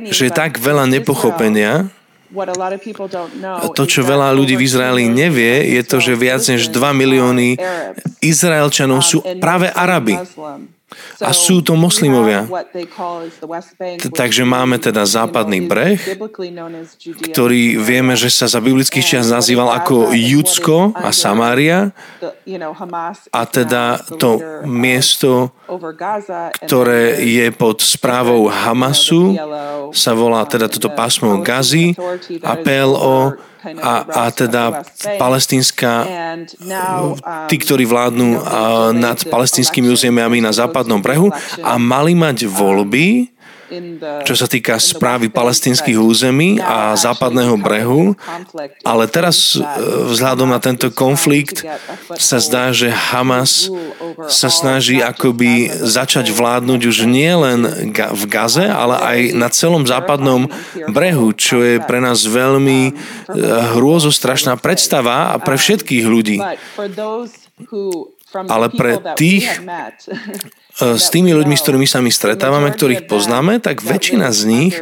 že 0.08 0.24
je 0.30 0.32
tak 0.32 0.62
veľa 0.62 0.86
nepochopenia, 0.86 1.90
to, 3.72 3.84
čo 3.88 4.04
veľa 4.04 4.36
ľudí 4.36 4.54
v 4.54 4.62
Izraeli 4.68 5.08
nevie, 5.08 5.64
je 5.80 5.82
to, 5.82 5.96
že 5.96 6.12
viac 6.12 6.44
než 6.44 6.68
2 6.68 6.76
milióny 6.76 7.56
Izraelčanov 8.20 9.00
sú 9.00 9.24
práve 9.40 9.72
Arabi. 9.72 10.20
A 11.20 11.36
sú 11.36 11.60
to 11.60 11.76
moslimovia. 11.76 12.48
Takže 14.08 14.42
máme 14.48 14.80
teda 14.80 15.04
západný 15.04 15.68
breh, 15.68 16.00
ktorý 17.28 17.76
vieme, 17.76 18.16
že 18.16 18.32
sa 18.32 18.48
za 18.48 18.64
biblických 18.64 19.04
čias 19.04 19.28
nazýval 19.28 19.68
ako 19.76 20.16
Judsko 20.16 20.96
a 20.96 21.12
Samária. 21.12 21.92
A 23.36 23.42
teda 23.44 24.00
to 24.16 24.40
miesto, 24.64 25.52
ktoré 26.64 27.20
je 27.20 27.46
pod 27.52 27.84
správou 27.84 28.48
Hamasu, 28.48 29.36
sa 29.92 30.12
volá 30.16 30.48
teda 30.48 30.72
toto 30.72 30.88
pásmo 30.88 31.44
Gazi 31.44 31.92
a 32.40 32.56
PLO 32.56 33.36
a, 33.82 33.94
a 34.06 34.24
teda 34.30 34.86
palestínska, 35.18 36.06
tí, 37.50 37.56
ktorí 37.58 37.84
vládnu 37.84 38.38
nad 38.94 39.18
palestínskymi 39.26 39.90
územiami 39.90 40.38
na 40.42 40.54
západnom 40.54 41.02
brehu 41.02 41.30
a 41.62 41.74
mali 41.76 42.14
mať 42.14 42.46
voľby 42.46 43.37
čo 44.24 44.34
sa 44.34 44.46
týka 44.48 44.80
správy 44.80 45.28
palestinských 45.28 46.00
území 46.00 46.56
a 46.60 46.96
západného 46.96 47.56
brehu, 47.60 48.16
ale 48.82 49.04
teraz 49.08 49.56
e, 49.56 49.64
vzhľadom 50.12 50.48
na 50.48 50.60
tento 50.60 50.88
konflikt 50.88 51.64
sa 52.16 52.40
zdá, 52.40 52.72
že 52.72 52.88
Hamas 52.88 53.68
sa 54.32 54.48
snaží 54.48 55.04
akoby 55.04 55.68
začať 55.68 56.32
vládnuť 56.32 56.80
už 56.88 56.96
nie 57.04 57.28
len 57.28 57.92
v 57.92 58.22
Gaze, 58.28 58.64
ale 58.64 58.96
aj 58.98 59.18
na 59.36 59.48
celom 59.52 59.84
západnom 59.84 60.48
brehu, 60.88 61.36
čo 61.36 61.60
je 61.60 61.76
pre 61.84 62.00
nás 62.00 62.24
veľmi 62.24 62.80
e, 62.88 62.92
hrôzostrašná 63.76 64.56
predstava 64.56 65.32
a 65.32 65.36
pre 65.36 65.60
všetkých 65.60 66.04
ľudí. 66.08 66.40
Ale 68.34 68.68
pre 68.68 69.00
tých, 69.16 69.48
s 71.04 71.06
tými 71.08 71.32
ľuďmi, 71.32 71.54
s 71.56 71.64
ktorými 71.64 71.88
sa 71.88 72.04
my 72.04 72.12
stretávame, 72.12 72.68
ktorých 72.70 73.08
poznáme, 73.08 73.56
tak 73.58 73.80
väčšina 73.80 74.28
z 74.30 74.40
nich, 74.44 74.74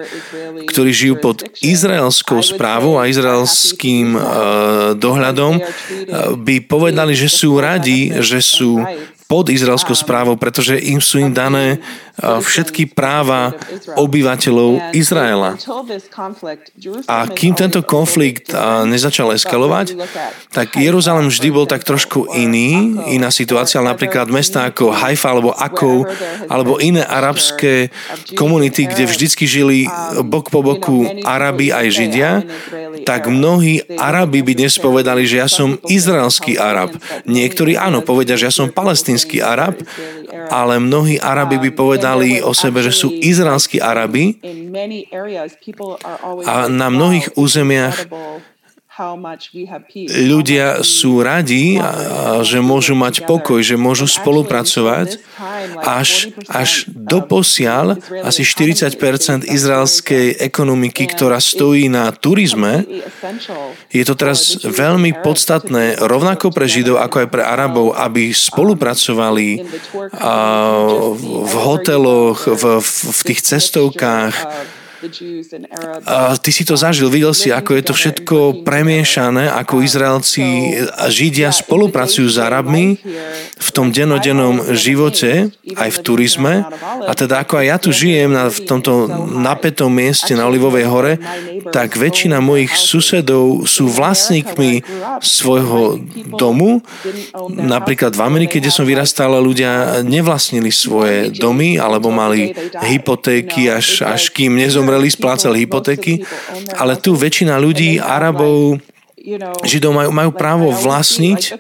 ktorí 0.67 0.91
žijú 0.91 1.15
pod 1.23 1.47
izraelskou 1.63 2.43
správou 2.43 2.99
a 2.99 3.07
izraelským 3.07 4.19
dohľadom, 4.99 5.63
by 6.43 6.57
povedali, 6.67 7.15
že 7.15 7.31
sú 7.31 7.57
radi, 7.63 8.11
že 8.19 8.43
sú 8.43 8.83
pod 9.27 9.51
izraelskou 9.51 9.99
správou, 9.99 10.39
pretože 10.39 10.79
im 10.79 11.03
sú 11.03 11.19
im 11.19 11.35
dané 11.35 11.83
všetky 12.23 12.95
práva 12.95 13.53
obyvateľov 13.99 14.95
Izraela. 14.95 15.59
A 17.11 17.27
kým 17.27 17.53
tento 17.59 17.83
konflikt 17.83 18.55
nezačal 18.87 19.35
eskalovať, 19.35 19.99
tak 20.55 20.79
Jeruzalem 20.79 21.27
vždy 21.27 21.49
bol 21.51 21.67
tak 21.67 21.83
trošku 21.83 22.31
iný, 22.39 23.03
iná 23.11 23.35
situácia, 23.35 23.83
napríklad 23.83 24.31
mesta 24.31 24.71
ako 24.71 24.95
Haifa 24.95 25.29
alebo 25.35 25.51
Akov, 25.53 26.07
alebo 26.47 26.79
iné 26.79 27.03
arabské 27.03 27.91
komunity, 28.39 28.87
kde 28.87 29.11
vždycky 29.11 29.45
žili 29.45 29.91
bok 30.23 30.55
po 30.55 30.63
boku 30.63 31.03
Arabi 31.27 31.75
aj 31.75 31.87
Židia, 31.91 32.33
tak 33.03 33.27
mnohí 33.27 33.83
Arabi 33.99 34.41
by 34.41 34.55
dnes 34.55 34.79
povedali, 34.79 35.27
že 35.27 35.43
ja 35.43 35.51
som 35.51 35.77
izraelský 35.91 36.57
Arab. 36.57 36.95
Niektorí 37.27 37.75
áno, 37.75 38.07
povedia, 38.07 38.39
že 38.39 38.49
ja 38.49 38.55
som 38.55 38.71
palestínsky 38.71 39.16
Arab, 39.41 39.81
ale 40.53 40.77
mnohí 40.77 41.17
Arabi 41.17 41.57
by 41.57 41.71
povedali 41.73 42.45
o 42.45 42.53
sebe, 42.53 42.85
že 42.85 42.93
sú 42.93 43.09
izraelskí 43.09 43.81
Arabi. 43.81 44.37
A 46.45 46.55
na 46.69 46.89
mnohých 46.93 47.33
územiach 47.39 48.11
ľudia 50.09 50.81
sú 50.81 51.21
radi, 51.21 51.77
že 52.41 52.59
môžu 52.65 52.97
mať 52.97 53.29
pokoj, 53.29 53.61
že 53.61 53.77
môžu 53.77 54.09
spolupracovať. 54.09 55.21
Až, 55.85 56.33
až 56.49 56.89
do 56.89 57.21
posiaľ 57.21 58.01
asi 58.25 58.41
40% 58.41 59.45
izraelskej 59.45 60.41
ekonomiky, 60.41 61.13
ktorá 61.13 61.37
stojí 61.45 61.93
na 61.93 62.09
turizme, 62.09 62.89
je 63.93 64.05
to 64.09 64.17
teraz 64.17 64.65
veľmi 64.65 65.21
podstatné, 65.21 66.01
rovnako 66.01 66.49
pre 66.57 66.65
Židov, 66.65 67.05
ako 67.05 67.27
aj 67.27 67.29
pre 67.29 67.43
Arabov, 67.45 67.93
aby 67.93 68.33
spolupracovali 68.33 69.61
v 71.45 71.55
hoteloch, 71.61 72.49
v, 72.49 72.65
v 72.81 73.21
tých 73.29 73.41
cestovkách, 73.45 74.35
ty 76.41 76.51
si 76.51 76.65
to 76.65 76.75
zažil, 76.75 77.13
videl 77.13 77.35
si, 77.37 77.53
ako 77.53 77.77
je 77.77 77.83
to 77.85 77.95
všetko 77.95 78.37
premiešané, 78.65 79.53
ako 79.53 79.85
Izraelci 79.85 80.77
a 80.97 81.13
Židia 81.13 81.53
spolupracujú 81.53 82.27
s 82.27 82.39
Arabmi 82.41 82.97
v 83.57 83.69
tom 83.77 83.93
denodennom 83.93 84.73
živote, 84.73 85.53
aj 85.77 85.91
v 85.91 85.99
turizme. 86.03 86.53
A 87.05 87.13
teda 87.13 87.45
ako 87.45 87.61
aj 87.61 87.67
ja 87.67 87.77
tu 87.77 87.91
žijem 87.93 88.33
na, 88.33 88.49
v 88.49 88.61
tomto 88.65 89.07
napätom 89.37 89.93
mieste 89.93 90.33
na 90.33 90.49
Olivovej 90.49 90.87
hore, 90.89 91.13
tak 91.71 92.01
väčšina 92.01 92.41
mojich 92.41 92.73
susedov 92.73 93.69
sú 93.69 93.93
vlastníkmi 93.93 94.83
svojho 95.21 96.01
domu. 96.41 96.81
Napríklad 97.53 98.17
v 98.17 98.25
Amerike, 98.25 98.59
kde 98.59 98.73
som 98.73 98.89
vyrastal, 98.89 99.37
ľudia 99.37 100.01
nevlastnili 100.01 100.73
svoje 100.73 101.29
domy 101.35 101.77
alebo 101.77 102.09
mali 102.09 102.57
hypotéky, 102.81 103.69
až, 103.69 104.07
až 104.07 104.33
kým 104.33 104.57
nezomreli 104.57 104.96
zomreli, 104.97 105.13
splácal 105.13 105.53
hypotéky, 105.53 106.25
ale 106.81 106.97
tu 106.97 107.13
väčšina 107.13 107.61
ľudí, 107.61 108.01
Arabov, 108.01 108.81
Židov 109.67 109.91
majú, 109.93 110.11
majú 110.15 110.31
právo 110.31 110.71
vlastniť. 110.71 111.59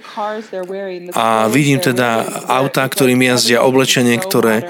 a 1.12 1.50
vidím 1.50 1.83
teda 1.83 2.23
autá, 2.47 2.87
ktorým 2.87 3.19
jazdia 3.26 3.66
oblečenie, 3.66 4.14
ktoré 4.23 4.62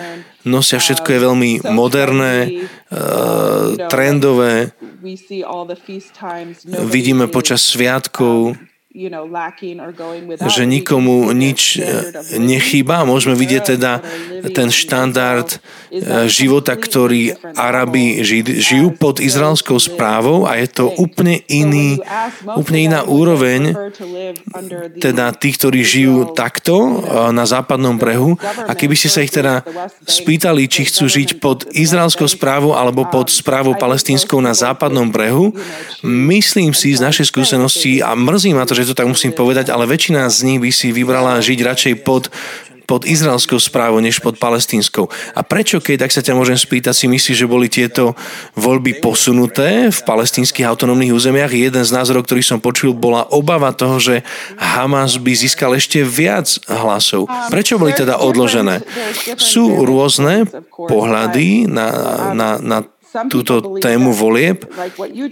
nosia 0.48 0.80
všetko 0.80 1.04
je 1.04 1.20
veľmi 1.20 1.50
moderné, 1.76 2.64
uh, 2.88 3.76
trendové. 3.92 4.72
Vidíme 6.88 7.28
počas 7.28 7.68
sviatkov 7.68 8.56
že 10.48 10.64
nikomu 10.64 11.28
nič 11.36 11.76
eh, 11.76 12.16
nechýba. 12.40 13.04
Môžeme 13.04 13.36
vidieť 13.36 13.76
teda 13.76 14.00
ten 14.56 14.72
štandard 14.72 15.60
eh, 15.92 16.24
života, 16.32 16.72
ktorý 16.72 17.36
Arabi 17.52 18.24
žijú 18.56 18.96
pod 18.96 19.20
izraelskou 19.20 19.76
správou 19.76 20.48
a 20.48 20.56
je 20.56 20.68
to 20.72 20.88
úplne 20.96 21.44
iný, 21.52 22.00
úplne 22.56 22.88
iná 22.88 23.00
úroveň 23.04 23.76
teda 24.96 25.36
tých, 25.36 25.60
ktorí 25.60 25.84
žijú 25.84 26.32
takto 26.32 26.74
eh, 26.80 26.90
na 27.36 27.44
západnom 27.44 28.00
brehu 28.00 28.40
a 28.40 28.72
keby 28.72 28.96
ste 28.96 29.12
sa 29.12 29.20
ich 29.20 29.32
teda 29.34 29.60
spýtali, 30.08 30.64
či 30.72 30.88
chcú 30.88 31.04
žiť 31.04 31.28
pod 31.36 31.68
izraelskou 31.68 32.24
správou 32.24 32.72
alebo 32.72 33.04
pod 33.04 33.28
správou 33.28 33.76
palestínskou 33.76 34.40
na 34.40 34.56
západnom 34.56 35.12
brehu, 35.12 35.52
myslím 36.00 36.72
si 36.72 36.96
z 36.96 37.04
našej 37.04 37.28
skúsenosti 37.28 38.00
a 38.00 38.16
mrzí 38.16 38.56
ma 38.56 38.64
to, 38.64 38.72
že 38.72 38.85
to 38.86 38.94
tak 38.94 39.10
musím 39.10 39.34
povedať, 39.34 39.74
ale 39.74 39.90
väčšina 39.90 40.30
z 40.30 40.38
nich 40.46 40.60
by 40.62 40.70
si 40.70 40.94
vybrala 40.94 41.42
žiť 41.42 41.58
radšej 41.62 41.94
pod 42.06 42.30
pod 42.86 43.02
izraelskou 43.02 43.58
správou, 43.58 43.98
než 43.98 44.22
pod 44.22 44.38
palestínskou. 44.38 45.10
A 45.34 45.42
prečo, 45.42 45.82
keď, 45.82 46.06
ak 46.06 46.14
sa 46.14 46.22
ťa 46.22 46.38
môžem 46.38 46.54
spýtať, 46.54 46.94
si 46.94 47.06
myslíš, 47.10 47.36
že 47.42 47.50
boli 47.50 47.66
tieto 47.66 48.14
voľby 48.54 49.02
posunuté 49.02 49.90
v 49.90 50.00
palestínskych 50.06 50.62
autonómnych 50.62 51.10
územiach? 51.10 51.50
Jeden 51.50 51.82
z 51.82 51.90
názorov, 51.90 52.24
ktorý 52.24 52.46
som 52.46 52.62
počul, 52.62 52.94
bola 52.94 53.26
obava 53.34 53.74
toho, 53.74 53.98
že 53.98 54.22
Hamas 54.54 55.18
by 55.18 55.34
získal 55.34 55.74
ešte 55.74 56.06
viac 56.06 56.46
hlasov. 56.70 57.26
Prečo 57.50 57.76
boli 57.76 57.90
teda 57.90 58.22
odložené? 58.22 58.86
Sú 59.34 59.82
rôzne 59.82 60.46
pohľady 60.70 61.66
na, 61.66 61.90
na, 62.32 62.48
na 62.62 62.78
túto 63.28 63.80
tému 63.80 64.12
volieb. 64.12 64.66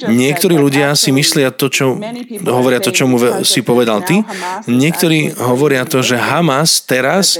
Niektorí 0.08 0.56
ľudia 0.56 0.96
si 0.96 1.12
myslia 1.12 1.52
to, 1.52 1.68
čo 1.68 1.98
hovoria 2.48 2.80
to, 2.80 2.94
čo 2.94 3.04
mu 3.04 3.20
si 3.44 3.60
povedal 3.60 4.00
ty. 4.06 4.24
Niektorí 4.70 5.37
hovoria 5.37 5.84
to, 5.84 6.00
že 6.00 6.16
Hamas 6.16 6.84
teraz, 6.84 7.37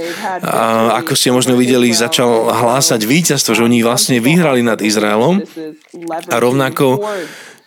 ako 0.93 1.13
ste 1.17 1.33
možno 1.33 1.57
videli, 1.57 1.89
začal 1.89 2.53
hlásať 2.53 3.01
víťazstvo, 3.01 3.57
že 3.57 3.65
oni 3.65 3.81
vlastne 3.81 4.21
vyhrali 4.21 4.61
nad 4.61 4.77
Izraelom 4.81 5.41
a 6.29 6.35
rovnako 6.37 7.01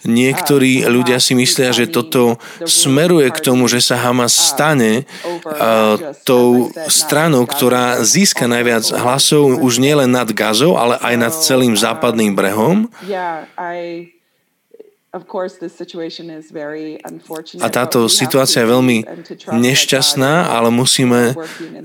Niektorí 0.06 0.86
ľudia 0.86 1.18
si 1.18 1.34
myslia, 1.34 1.74
že 1.74 1.90
toto 1.90 2.38
smeruje 2.62 3.34
k 3.34 3.42
tomu, 3.42 3.66
že 3.66 3.82
sa 3.82 3.98
Hamas 3.98 4.30
stane 4.30 5.10
tou 6.22 6.70
stranou, 6.86 7.42
ktorá 7.50 7.98
získa 8.06 8.46
najviac 8.46 8.94
hlasov 8.94 9.58
už 9.58 9.82
nielen 9.82 10.14
nad 10.14 10.30
Gazou, 10.30 10.78
ale 10.78 11.02
aj 11.02 11.14
nad 11.18 11.34
celým 11.34 11.74
západným 11.74 12.38
brehom. 12.38 12.86
A 17.58 17.68
táto 17.72 17.98
situácia 18.12 18.60
je 18.60 18.68
veľmi 18.68 18.98
nešťastná, 19.56 20.52
ale 20.52 20.68
musíme 20.68 21.32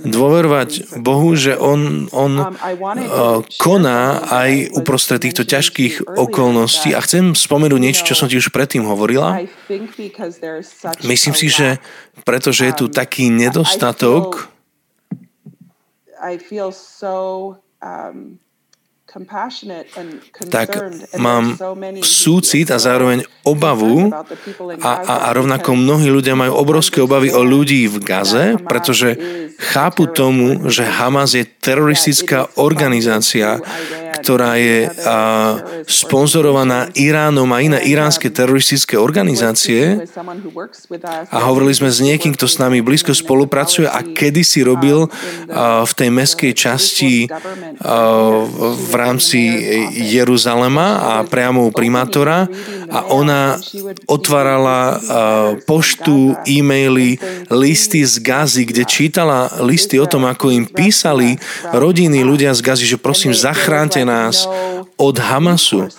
dôverovať 0.03 0.99
Bohu, 0.99 1.31
že 1.31 1.55
On, 1.55 2.11
on 2.11 2.31
um, 2.35 2.51
uh, 2.51 3.39
koná 3.55 4.19
aj 4.27 4.75
uprostred 4.75 5.23
týchto 5.23 5.47
ťažkých 5.47 6.03
okolností. 6.19 6.91
A 6.91 6.99
chcem 6.99 7.31
spomenúť 7.31 7.79
niečo, 7.79 8.03
čo 8.03 8.19
som 8.19 8.27
ti 8.27 8.35
už 8.35 8.51
predtým 8.51 8.83
hovorila. 8.83 9.39
Myslím 11.07 11.35
si, 11.39 11.47
že 11.47 11.79
pretože 12.27 12.67
je 12.67 12.73
tu 12.75 12.85
um, 12.87 12.91
taký 12.91 13.31
nedostatok, 13.31 14.51
I 16.23 16.37
feel 16.39 16.71
so 16.71 17.59
um, 17.83 18.39
tak 20.49 20.69
mám 21.21 21.53
súcit 22.01 22.73
a 22.73 22.81
zároveň 22.81 23.21
obavu 23.45 24.09
a, 24.81 24.91
a, 25.05 25.15
a 25.25 25.37
rovnako 25.37 25.77
mnohí 25.77 26.09
ľudia 26.09 26.33
majú 26.33 26.57
obrovské 26.57 26.97
obavy 26.97 27.29
o 27.29 27.45
ľudí 27.45 27.85
v 27.85 28.01
Gaze, 28.01 28.57
pretože 28.65 29.13
chápu 29.61 30.09
tomu, 30.09 30.65
že 30.73 30.81
Hamas 30.81 31.37
je 31.37 31.45
teroristická 31.45 32.49
organizácia, 32.57 33.61
ktorá 34.23 34.55
je 34.55 34.87
sponzorovaná 35.83 36.87
Iránom 36.95 37.51
a 37.51 37.59
iné 37.59 37.83
iránske 37.83 38.31
teroristické 38.31 38.95
organizácie. 38.95 39.99
A 41.27 41.37
hovorili 41.43 41.75
sme 41.75 41.91
s 41.91 41.99
niekým, 41.99 42.31
kto 42.31 42.47
s 42.47 42.55
nami 42.55 42.79
blízko 42.79 43.11
spolupracuje 43.11 43.83
a 43.83 43.99
kedy 43.99 44.47
si 44.47 44.63
robil 44.63 45.11
v 45.83 45.93
tej 45.99 46.07
meskej 46.07 46.55
časti 46.55 47.27
v 48.63 48.93
rámci 48.95 49.43
Jeruzalema 50.15 50.87
a 51.03 51.13
priamo 51.27 51.67
u 51.67 51.71
primátora. 51.75 52.47
A 52.87 53.11
ona 53.11 53.59
otvárala 54.07 55.03
poštu, 55.67 56.39
e-maily, 56.47 57.19
listy 57.51 58.07
z 58.07 58.23
Gazy, 58.23 58.63
kde 58.71 58.87
čítala 58.87 59.51
listy 59.59 59.99
o 59.99 60.07
tom, 60.07 60.23
ako 60.23 60.47
im 60.53 60.63
písali 60.63 61.35
rodiny, 61.75 62.23
ľudia 62.23 62.55
z 62.55 62.61
Gazy, 62.63 62.85
že 62.87 63.01
prosím, 63.01 63.35
zachránte 63.35 63.99
nás 64.05 64.12
od 64.97 65.15
Hamasu. 65.19 65.89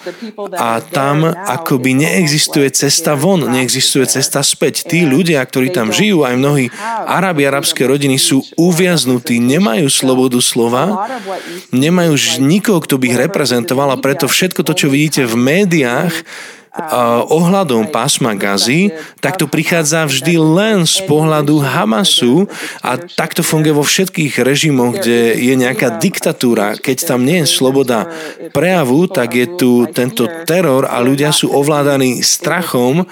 A 0.54 0.80
tam 0.80 1.28
akoby 1.28 1.94
neexistuje 1.94 2.70
cesta 2.70 3.14
von, 3.14 3.42
neexistuje 3.46 4.06
cesta 4.08 4.40
späť. 4.40 4.86
Tí 4.88 5.04
ľudia, 5.04 5.44
ktorí 5.44 5.70
tam 5.70 5.90
žijú, 5.90 6.24
aj 6.24 6.34
mnohí 6.38 6.66
Arabi, 7.04 7.44
arabské 7.44 7.84
rodiny 7.84 8.16
sú 8.16 8.42
uviaznutí, 8.56 9.38
nemajú 9.38 9.86
slobodu 9.90 10.38
slova, 10.40 11.08
nemajú 11.70 12.14
nikoho, 12.40 12.80
kto 12.82 12.96
by 13.00 13.04
ich 13.12 13.20
reprezentoval 13.20 13.92
a 13.94 14.00
preto 14.00 14.26
všetko 14.26 14.60
to, 14.66 14.72
čo 14.74 14.86
vidíte 14.88 15.28
v 15.28 15.34
médiách, 15.36 16.14
ohľadom 17.30 17.94
pásma 17.94 18.34
Gazy, 18.34 18.90
tak 19.22 19.38
to 19.38 19.46
prichádza 19.46 20.10
vždy 20.10 20.34
len 20.42 20.82
z 20.82 21.06
pohľadu 21.06 21.62
Hamasu 21.62 22.50
a 22.82 22.98
takto 22.98 23.46
funguje 23.46 23.70
vo 23.70 23.86
všetkých 23.86 24.42
režimoch, 24.42 24.98
kde 24.98 25.38
je 25.38 25.54
nejaká 25.54 26.02
diktatúra. 26.02 26.74
Keď 26.74 26.96
tam 27.14 27.22
nie 27.22 27.46
je 27.46 27.48
sloboda 27.48 28.10
prejavu, 28.50 29.06
tak 29.06 29.38
je 29.38 29.46
tu 29.54 29.86
tento 29.86 30.26
teror 30.50 30.90
a 30.90 30.98
ľudia 30.98 31.30
sú 31.30 31.54
ovládaní 31.54 32.26
strachom, 32.26 33.06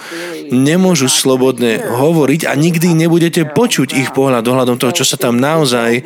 nemôžu 0.50 1.06
slobodne 1.06 1.78
hovoriť 1.86 2.50
a 2.50 2.58
nikdy 2.58 2.98
nebudete 2.98 3.46
počuť 3.46 3.94
ich 3.94 4.10
pohľad 4.10 4.42
ohľadom 4.42 4.76
toho, 4.82 4.90
čo 4.90 5.06
sa 5.06 5.14
tam 5.14 5.38
naozaj 5.38 6.02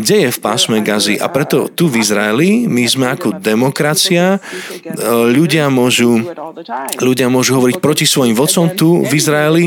deje 0.00 0.28
v 0.32 0.38
pásme 0.40 0.80
Gazy. 0.80 1.20
A 1.20 1.28
preto 1.28 1.68
tu 1.68 1.92
v 1.92 2.00
Izraeli 2.00 2.64
my 2.64 2.84
sme 2.88 3.12
ako 3.12 3.36
demokracia, 3.44 4.40
ľudia 5.28 5.68
môžu 5.68 6.24
ľudia 7.00 7.30
môžu 7.32 7.58
hovoriť 7.58 7.82
proti 7.82 8.06
svojim 8.06 8.36
vodcom 8.36 8.70
tu 8.72 9.02
v 9.02 9.12
Izraeli, 9.14 9.64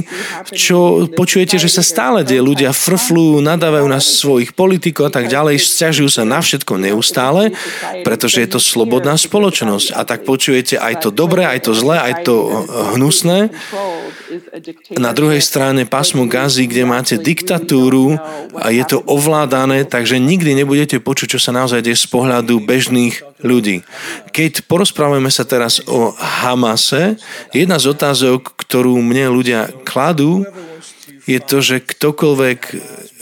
čo 0.53 1.07
počujete, 1.11 1.59
že 1.59 1.71
sa 1.71 1.83
stále 1.83 2.23
deje. 2.23 2.39
Ľudia 2.43 2.71
frflú, 2.71 3.43
nadávajú 3.43 3.87
na 3.89 3.99
svojich 3.99 4.53
politikov 4.53 5.09
a 5.09 5.13
tak 5.13 5.27
ďalej, 5.27 5.59
sťažujú 5.59 6.09
sa 6.09 6.23
na 6.23 6.39
všetko 6.39 6.79
neustále, 6.79 7.51
pretože 8.07 8.39
je 8.43 8.49
to 8.49 8.59
slobodná 8.61 9.19
spoločnosť. 9.19 9.95
A 9.97 10.05
tak 10.07 10.23
počujete 10.23 10.79
aj 10.79 11.03
to 11.03 11.09
dobré, 11.11 11.43
aj 11.49 11.67
to 11.67 11.71
zlé, 11.75 11.99
aj 11.99 12.13
to 12.23 12.35
hnusné. 12.95 13.49
Na 14.99 15.15
druhej 15.15 15.39
strane 15.39 15.87
pásmo 15.87 16.27
Gazy, 16.27 16.67
kde 16.67 16.83
máte 16.83 17.15
diktatúru 17.15 18.19
a 18.55 18.67
je 18.71 18.83
to 18.83 18.99
ovládané, 19.07 19.87
takže 19.87 20.19
nikdy 20.19 20.51
nebudete 20.57 20.99
počuť, 20.99 21.37
čo 21.37 21.39
sa 21.39 21.55
naozaj 21.55 21.83
deje 21.83 21.95
z 21.95 22.07
pohľadu 22.11 22.59
bežných 22.63 23.23
ľudí. 23.43 23.85
Keď 24.33 24.65
porozprávame 24.65 25.29
sa 25.29 25.45
teraz 25.45 25.79
o 25.85 26.11
Hamase, 26.17 27.16
jedna 27.53 27.77
z 27.77 27.85
otázok, 27.93 28.53
ktorú 28.57 28.99
mne 29.01 29.33
ľudia 29.33 29.69
kladú, 29.85 30.45
je 31.27 31.39
to, 31.43 31.59
že 31.59 31.83
ktokoľvek 31.83 32.59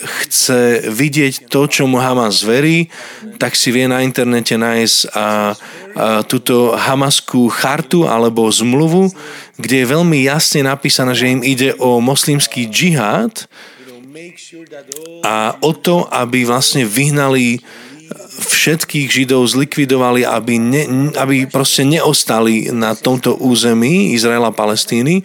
chce 0.05 0.85
vidieť 0.93 1.49
to, 1.49 1.65
čo 1.65 1.89
mu 1.89 1.97
Hamas 1.97 2.45
verí, 2.45 2.93
tak 3.41 3.57
si 3.57 3.73
vie 3.73 3.89
na 3.89 4.05
internete 4.05 4.53
nájsť 4.53 4.97
a, 5.09 5.09
a 5.17 5.27
túto 6.29 6.77
Hamaskú 6.77 7.49
chartu 7.49 8.05
alebo 8.05 8.45
zmluvu, 8.45 9.09
kde 9.57 9.81
je 9.81 9.91
veľmi 9.91 10.21
jasne 10.21 10.61
napísané, 10.61 11.17
že 11.17 11.33
im 11.33 11.41
ide 11.41 11.73
o 11.81 11.97
moslimský 11.97 12.69
džihad 12.69 13.49
a 15.25 15.57
o 15.59 15.71
to, 15.73 16.05
aby 16.13 16.45
vlastne 16.45 16.85
vyhnali 16.85 17.59
všetkých 18.35 19.07
Židov 19.11 19.45
zlikvidovali, 19.49 20.25
aby, 20.25 20.55
ne, 20.57 20.83
aby 21.17 21.45
proste 21.45 21.85
neostali 21.85 22.73
na 22.73 22.97
tomto 22.97 23.37
území 23.37 24.13
Izraela 24.13 24.49
a 24.49 24.57
Palestíny 24.57 25.21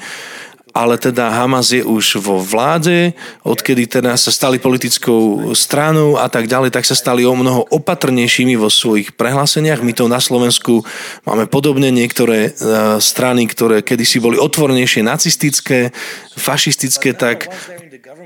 ale 0.71 0.99
teda 0.99 1.31
Hamas 1.31 1.75
je 1.75 1.83
už 1.83 2.23
vo 2.23 2.39
vláde, 2.39 3.13
odkedy 3.43 3.91
teda 3.91 4.15
sa 4.15 4.31
stali 4.31 4.63
politickou 4.63 5.51
stranou 5.55 6.15
a 6.19 6.31
tak 6.31 6.47
ďalej, 6.47 6.71
tak 6.71 6.87
sa 6.87 6.95
stali 6.95 7.27
o 7.27 7.35
mnoho 7.35 7.67
opatrnejšími 7.71 8.55
vo 8.55 8.71
svojich 8.71 9.15
prehláseniach. 9.19 9.83
My 9.83 9.93
to 9.93 10.07
na 10.07 10.23
Slovensku 10.23 10.87
máme 11.27 11.51
podobne 11.51 11.91
niektoré 11.91 12.51
e, 12.51 13.01
strany, 13.03 13.51
ktoré 13.51 13.83
kedysi 13.83 14.23
boli 14.23 14.39
otvornejšie 14.39 15.03
nacistické, 15.03 15.91
fašistické, 16.39 17.13
tak 17.13 17.51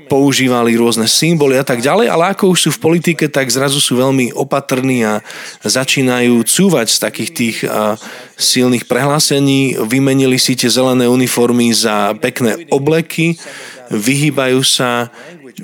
používali 0.05 0.77
rôzne 0.77 1.09
symboly 1.09 1.57
a 1.57 1.65
tak 1.65 1.81
ďalej, 1.81 2.07
ale 2.09 2.33
ako 2.33 2.53
už 2.53 2.59
sú 2.67 2.69
v 2.77 2.83
politike, 2.83 3.25
tak 3.27 3.49
zrazu 3.49 3.81
sú 3.81 3.97
veľmi 3.97 4.33
opatrní 4.37 5.01
a 5.01 5.13
začínajú 5.65 6.45
cúvať 6.45 6.87
z 6.93 6.97
takých 7.01 7.31
tých 7.33 7.57
silných 8.35 8.85
prehlásení. 8.85 9.79
Vymenili 9.87 10.39
si 10.39 10.55
tie 10.55 10.69
zelené 10.71 11.07
uniformy 11.07 11.71
za 11.71 12.13
pekné 12.19 12.67
obleky, 12.71 13.39
vyhýbajú 13.89 14.61
sa 14.63 15.09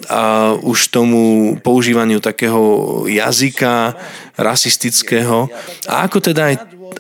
a 0.08 0.56
už 0.56 0.88
tomu 0.88 1.56
používaniu 1.60 2.24
takého 2.24 2.62
jazyka 3.12 3.92
rasistického. 4.40 5.52
A 5.84 6.08
ako 6.08 6.32
teda 6.32 6.56
aj 6.56 6.56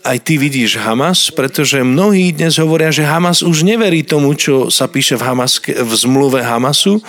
aj 0.07 0.17
ty 0.23 0.39
vidíš 0.39 0.79
Hamas, 0.79 1.29
pretože 1.29 1.83
mnohí 1.83 2.31
dnes 2.31 2.55
hovoria, 2.57 2.89
že 2.89 3.03
Hamas 3.03 3.43
už 3.43 3.67
neverí 3.67 4.07
tomu, 4.07 4.33
čo 4.33 4.71
sa 4.71 4.87
píše 4.87 5.19
v, 5.19 5.23
Hamas, 5.27 5.59
v 5.61 5.91
zmluve 5.93 6.39
Hamasu, 6.39 7.03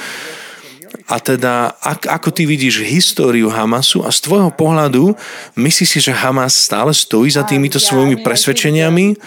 a 1.13 1.21
teda, 1.21 1.77
ak, 1.77 2.09
ako 2.09 2.33
ty 2.33 2.49
vidíš 2.49 2.89
históriu 2.89 3.53
Hamasu 3.53 4.01
a 4.01 4.09
z 4.09 4.25
tvojho 4.25 4.49
pohľadu, 4.49 5.13
myslíš 5.61 5.89
si, 5.93 5.99
že 6.01 6.17
Hamas 6.17 6.57
stále 6.57 6.97
stojí 6.97 7.29
za 7.29 7.45
týmito 7.45 7.77
svojimi 7.77 8.25
presvedčeniami? 8.25 9.21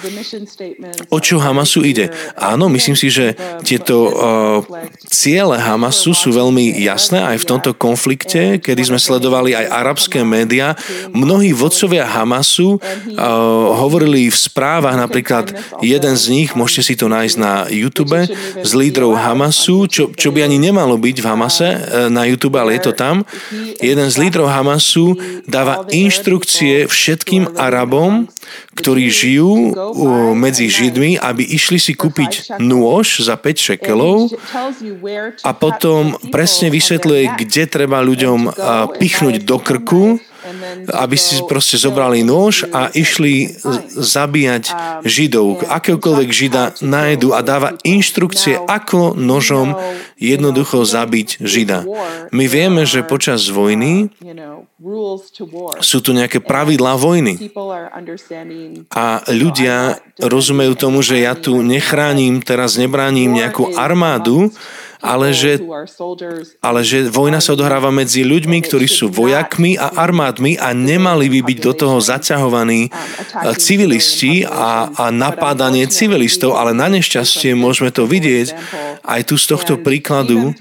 O 1.14 1.22
čo 1.22 1.38
Hamasu 1.38 1.86
ide? 1.86 2.10
Áno, 2.34 2.74
myslím 2.74 2.98
si, 2.98 3.14
že 3.14 3.38
tieto 3.62 4.10
uh, 4.10 4.12
ciele 5.14 5.62
Hamasu 5.62 6.18
sú 6.18 6.34
veľmi 6.34 6.74
jasné 6.82 7.22
aj 7.22 7.46
v 7.46 7.50
tomto 7.54 7.78
konflikte, 7.78 8.58
kedy 8.58 8.82
sme 8.90 8.98
sledovali 8.98 9.54
aj 9.54 9.70
arabské 9.70 10.26
médiá. 10.26 10.74
Mnohí 11.14 11.54
vodcovia 11.54 12.10
Hamasu 12.10 12.82
uh, 12.82 12.82
hovorili 13.78 14.34
v 14.34 14.38
správach, 14.38 14.98
napríklad 14.98 15.54
jeden 15.86 16.18
z 16.18 16.26
nich, 16.34 16.50
môžete 16.58 16.82
si 16.82 16.94
to 16.98 17.06
nájsť 17.06 17.38
na 17.38 17.70
YouTube, 17.70 18.18
z 18.66 18.72
lídrov 18.74 19.14
Hamasu, 19.22 19.86
čo, 19.86 20.10
čo 20.18 20.34
by 20.34 20.50
ani 20.50 20.58
nemalo 20.58 20.98
byť 20.98 21.18
v 21.22 21.30
Hamase 21.30 21.75
na 22.10 22.24
YouTube, 22.28 22.60
ale 22.60 22.78
je 22.78 22.90
to 22.90 22.94
tam. 22.94 23.26
Jeden 23.82 24.08
z 24.12 24.16
lídrov 24.20 24.52
Hamasu 24.52 25.18
dáva 25.50 25.88
inštrukcie 25.90 26.90
všetkým 26.90 27.60
Arabom, 27.60 28.28
ktorí 28.78 29.10
žijú 29.10 29.74
medzi 30.38 30.70
Židmi, 30.70 31.18
aby 31.18 31.44
išli 31.44 31.82
si 31.82 31.98
kúpiť 31.98 32.60
nôž 32.62 33.24
za 33.24 33.36
5 33.40 33.58
šekelov 33.72 34.30
a 35.42 35.52
potom 35.56 36.16
presne 36.30 36.70
vysvetľuje, 36.70 37.40
kde 37.42 37.64
treba 37.66 38.04
ľuďom 38.06 38.54
pichnúť 39.00 39.44
do 39.44 39.58
krku, 39.58 40.20
aby 40.94 41.18
si 41.18 41.42
proste 41.46 41.78
zobrali 41.80 42.22
nôž 42.22 42.68
a 42.70 42.90
išli 42.94 43.56
zabíjať 43.96 44.72
Židov. 45.06 45.66
Akéhokoľvek 45.68 46.30
Žida 46.30 46.64
nájdu 46.82 47.34
a 47.34 47.42
dáva 47.42 47.78
inštrukcie, 47.86 48.60
ako 48.60 49.14
nožom 49.18 49.78
jednoducho 50.20 50.86
zabiť 50.86 51.42
Žida. 51.42 51.86
My 52.32 52.46
vieme, 52.46 52.88
že 52.88 53.06
počas 53.06 53.48
vojny 53.50 54.10
sú 55.80 55.98
tu 56.04 56.12
nejaké 56.12 56.44
pravidlá 56.44 57.00
vojny. 57.00 57.40
A 58.92 59.06
ľudia 59.32 60.04
rozumejú 60.20 60.74
tomu, 60.76 61.00
že 61.00 61.24
ja 61.24 61.32
tu 61.32 61.64
nechránim, 61.64 62.44
teraz 62.44 62.76
nebránim 62.76 63.32
nejakú 63.32 63.72
armádu, 63.80 64.52
ale 65.06 65.38
že, 65.38 65.62
ale 66.66 66.82
že 66.82 67.06
vojna 67.14 67.38
sa 67.38 67.54
odohráva 67.54 67.94
medzi 67.94 68.26
ľuďmi, 68.26 68.58
ktorí 68.66 68.90
sú 68.90 69.14
vojakmi 69.14 69.78
a 69.78 69.94
armádmi 70.02 70.58
a 70.58 70.74
nemali 70.74 71.30
by 71.30 71.40
byť 71.46 71.58
do 71.62 71.74
toho 71.78 71.98
zaťahovaní 72.02 72.90
um, 72.90 73.54
civilisti 73.54 74.42
a, 74.50 74.90
a 74.90 75.14
napádanie 75.14 75.86
civilistov, 75.86 76.58
ale 76.58 76.74
na 76.74 76.90
nešťastie 76.90 77.54
môžeme 77.54 77.94
to 77.94 78.10
vidieť 78.10 78.58
aj 79.06 79.22
tu 79.30 79.38
z 79.38 79.46
tohto 79.46 79.74
príkladu, 79.78 80.58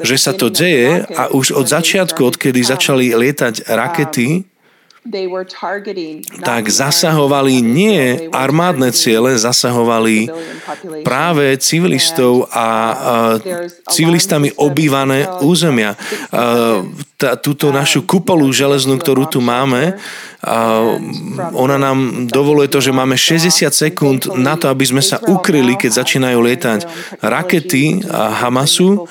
že 0.00 0.16
sa 0.16 0.32
to 0.32 0.48
deje 0.48 1.04
a 1.12 1.28
už 1.28 1.52
od 1.52 1.68
začiatku, 1.68 2.24
odkedy 2.24 2.64
začali 2.64 3.12
lietať 3.28 3.68
rakety, 3.68 4.48
tak 6.44 6.68
zasahovali 6.68 7.64
nie 7.64 8.28
armádne 8.28 8.92
ciele, 8.92 9.40
zasahovali 9.40 10.28
práve 11.00 11.56
civilistov 11.60 12.44
a 12.52 12.68
civilistami 13.88 14.52
obývané 14.52 15.24
územia. 15.40 15.96
Túto 17.18 17.74
našu 17.74 18.06
kupolu 18.06 18.46
železnú, 18.54 18.94
ktorú 18.94 19.26
tu 19.26 19.42
máme, 19.42 19.98
ona 21.50 21.74
nám 21.74 22.30
dovoluje 22.30 22.70
to, 22.70 22.78
že 22.78 22.94
máme 22.94 23.18
60 23.18 23.74
sekúnd 23.74 24.20
na 24.38 24.54
to, 24.54 24.70
aby 24.70 24.86
sme 24.86 25.02
sa 25.02 25.18
ukryli, 25.26 25.74
keď 25.74 25.98
začínajú 25.98 26.38
lietať 26.38 26.80
rakety 27.18 28.06
Hamasu. 28.06 29.10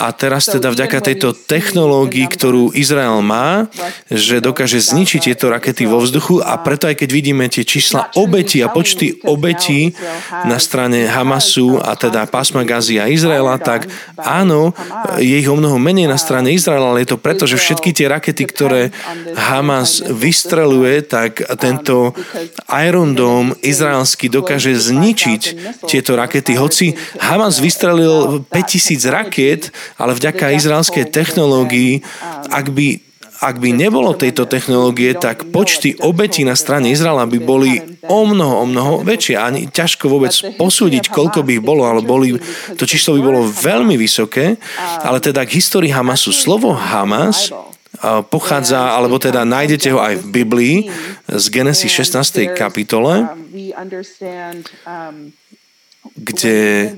A 0.00 0.16
teraz 0.16 0.48
teda 0.48 0.72
vďaka 0.72 1.02
tejto 1.02 1.34
technológii, 1.34 2.24
ktorú 2.24 2.72
Izrael 2.72 3.20
má, 3.20 3.68
že 4.08 4.40
dokáže 4.40 4.80
zničiť 4.80 5.28
tieto 5.28 5.52
rakety 5.52 5.84
vo 5.84 6.00
vzduchu 6.00 6.40
a 6.40 6.56
preto 6.56 6.88
aj 6.88 7.04
keď 7.04 7.10
vidíme 7.10 7.44
tie 7.52 7.68
čísla 7.68 8.08
obeti 8.16 8.64
a 8.64 8.72
počty 8.72 9.20
obetí 9.28 9.92
na 10.48 10.56
strane 10.56 11.04
Hamasu 11.04 11.78
a 11.78 11.94
teda 12.00 12.24
pásma 12.26 12.64
Gazi 12.64 12.96
a 12.96 13.12
Izraela, 13.12 13.60
tak 13.60 13.92
áno, 14.16 14.72
je 15.20 15.36
ich 15.36 15.50
o 15.50 15.58
mnoho 15.58 15.76
menej 15.76 16.08
na 16.08 16.16
strane 16.16 16.54
Izraela, 16.54 16.96
ale 16.96 17.04
je 17.04 17.12
to 17.12 17.19
preto, 17.20 17.44
že 17.44 17.60
všetky 17.60 17.92
tie 17.92 18.08
rakety, 18.08 18.48
ktoré 18.48 18.82
Hamas 19.36 20.00
vystreluje, 20.00 21.04
tak 21.04 21.44
tento 21.60 22.16
Iron 22.80 23.12
Dome 23.12 23.54
izraelský 23.60 24.32
dokáže 24.32 24.72
zničiť 24.72 25.42
tieto 25.84 26.16
rakety. 26.16 26.56
Hoci 26.56 26.96
Hamas 27.20 27.60
vystrelil 27.60 28.42
5000 28.48 29.04
raket, 29.12 29.62
ale 30.00 30.16
vďaka 30.16 30.56
izraelskej 30.56 31.12
technológii, 31.12 32.00
ak 32.48 32.72
by 32.72 33.09
ak 33.40 33.56
by 33.56 33.72
nebolo 33.72 34.12
tejto 34.12 34.44
technológie, 34.44 35.16
tak 35.16 35.48
počty 35.48 35.96
obetí 35.96 36.44
na 36.44 36.52
strane 36.52 36.92
Izraela 36.92 37.24
by 37.24 37.38
boli 37.40 37.80
o 38.04 38.28
mnoho, 38.28 38.54
o 38.60 38.64
mnoho 38.68 38.92
väčšie. 39.00 39.40
Ani 39.40 39.64
ťažko 39.72 40.12
vôbec 40.12 40.32
posúdiť, 40.60 41.08
koľko 41.08 41.40
by 41.40 41.56
ich 41.56 41.64
bolo, 41.64 41.88
ale 41.88 42.04
boli, 42.04 42.36
to 42.76 42.84
číslo 42.84 43.16
by 43.16 43.22
bolo 43.24 43.48
veľmi 43.48 43.96
vysoké. 43.96 44.60
Ale 45.00 45.24
teda 45.24 45.48
k 45.48 45.56
histórii 45.56 45.88
Hamasu. 45.88 46.36
Slovo 46.36 46.76
Hamas 46.76 47.48
pochádza, 48.28 48.92
alebo 48.96 49.16
teda 49.16 49.44
nájdete 49.48 49.88
ho 49.92 49.98
aj 50.00 50.20
v 50.20 50.26
Biblii 50.44 50.76
z 51.28 51.44
Genesis 51.48 51.90
16. 51.92 52.52
kapitole 52.52 53.24
kde 56.16 56.90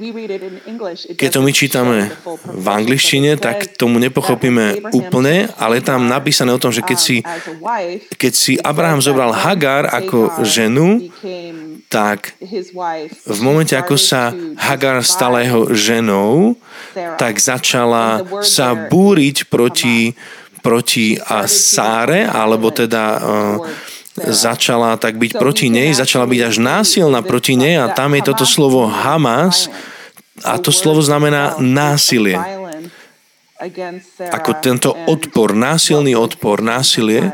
keď 1.15 1.29
to 1.33 1.41
my 1.45 1.53
čítame 1.53 2.11
v 2.45 2.67
angličtine, 2.67 3.37
tak 3.37 3.77
tomu 3.79 4.03
nepochopíme 4.03 4.93
úplne, 4.93 5.47
ale 5.61 5.79
je 5.79 5.85
tam 5.87 6.09
napísané 6.09 6.51
o 6.51 6.63
tom, 6.63 6.73
že 6.75 6.83
keď 6.83 6.99
si, 6.99 7.17
keď 8.19 8.33
si 8.33 8.59
Abraham 8.59 9.05
zobral 9.05 9.31
Hagar 9.31 9.89
ako 9.93 10.43
ženu, 10.43 11.13
tak 11.93 12.33
v 13.29 13.41
momente, 13.45 13.77
ako 13.77 14.01
sa 14.01 14.33
Hagar 14.57 15.05
stala 15.05 15.45
jeho 15.45 15.69
ženou, 15.77 16.57
tak 17.21 17.37
začala 17.37 18.25
sa 18.41 18.73
búriť 18.73 19.53
proti, 19.53 20.17
proti 20.65 21.21
Sáre, 21.45 22.25
alebo 22.25 22.73
teda 22.73 23.05
uh, 23.21 23.92
začala 24.17 25.01
tak 25.01 25.17
byť 25.17 25.33
proti 25.41 25.73
nej, 25.73 25.97
začala 25.97 26.29
byť 26.29 26.41
až 26.53 26.57
násilná 26.61 27.25
proti 27.25 27.57
nej 27.57 27.81
a 27.81 27.89
tam 27.89 28.13
je 28.13 28.23
toto 28.23 28.45
slovo 28.45 28.85
Hamas 28.89 29.73
a 30.45 30.61
to 30.61 30.73
slovo 30.73 31.01
znamená 31.01 31.57
násilie. 31.61 32.62
Ako 34.33 34.59
tento 34.59 34.91
odpor, 35.07 35.55
násilný 35.55 36.19
odpor, 36.19 36.59
násilie 36.59 37.31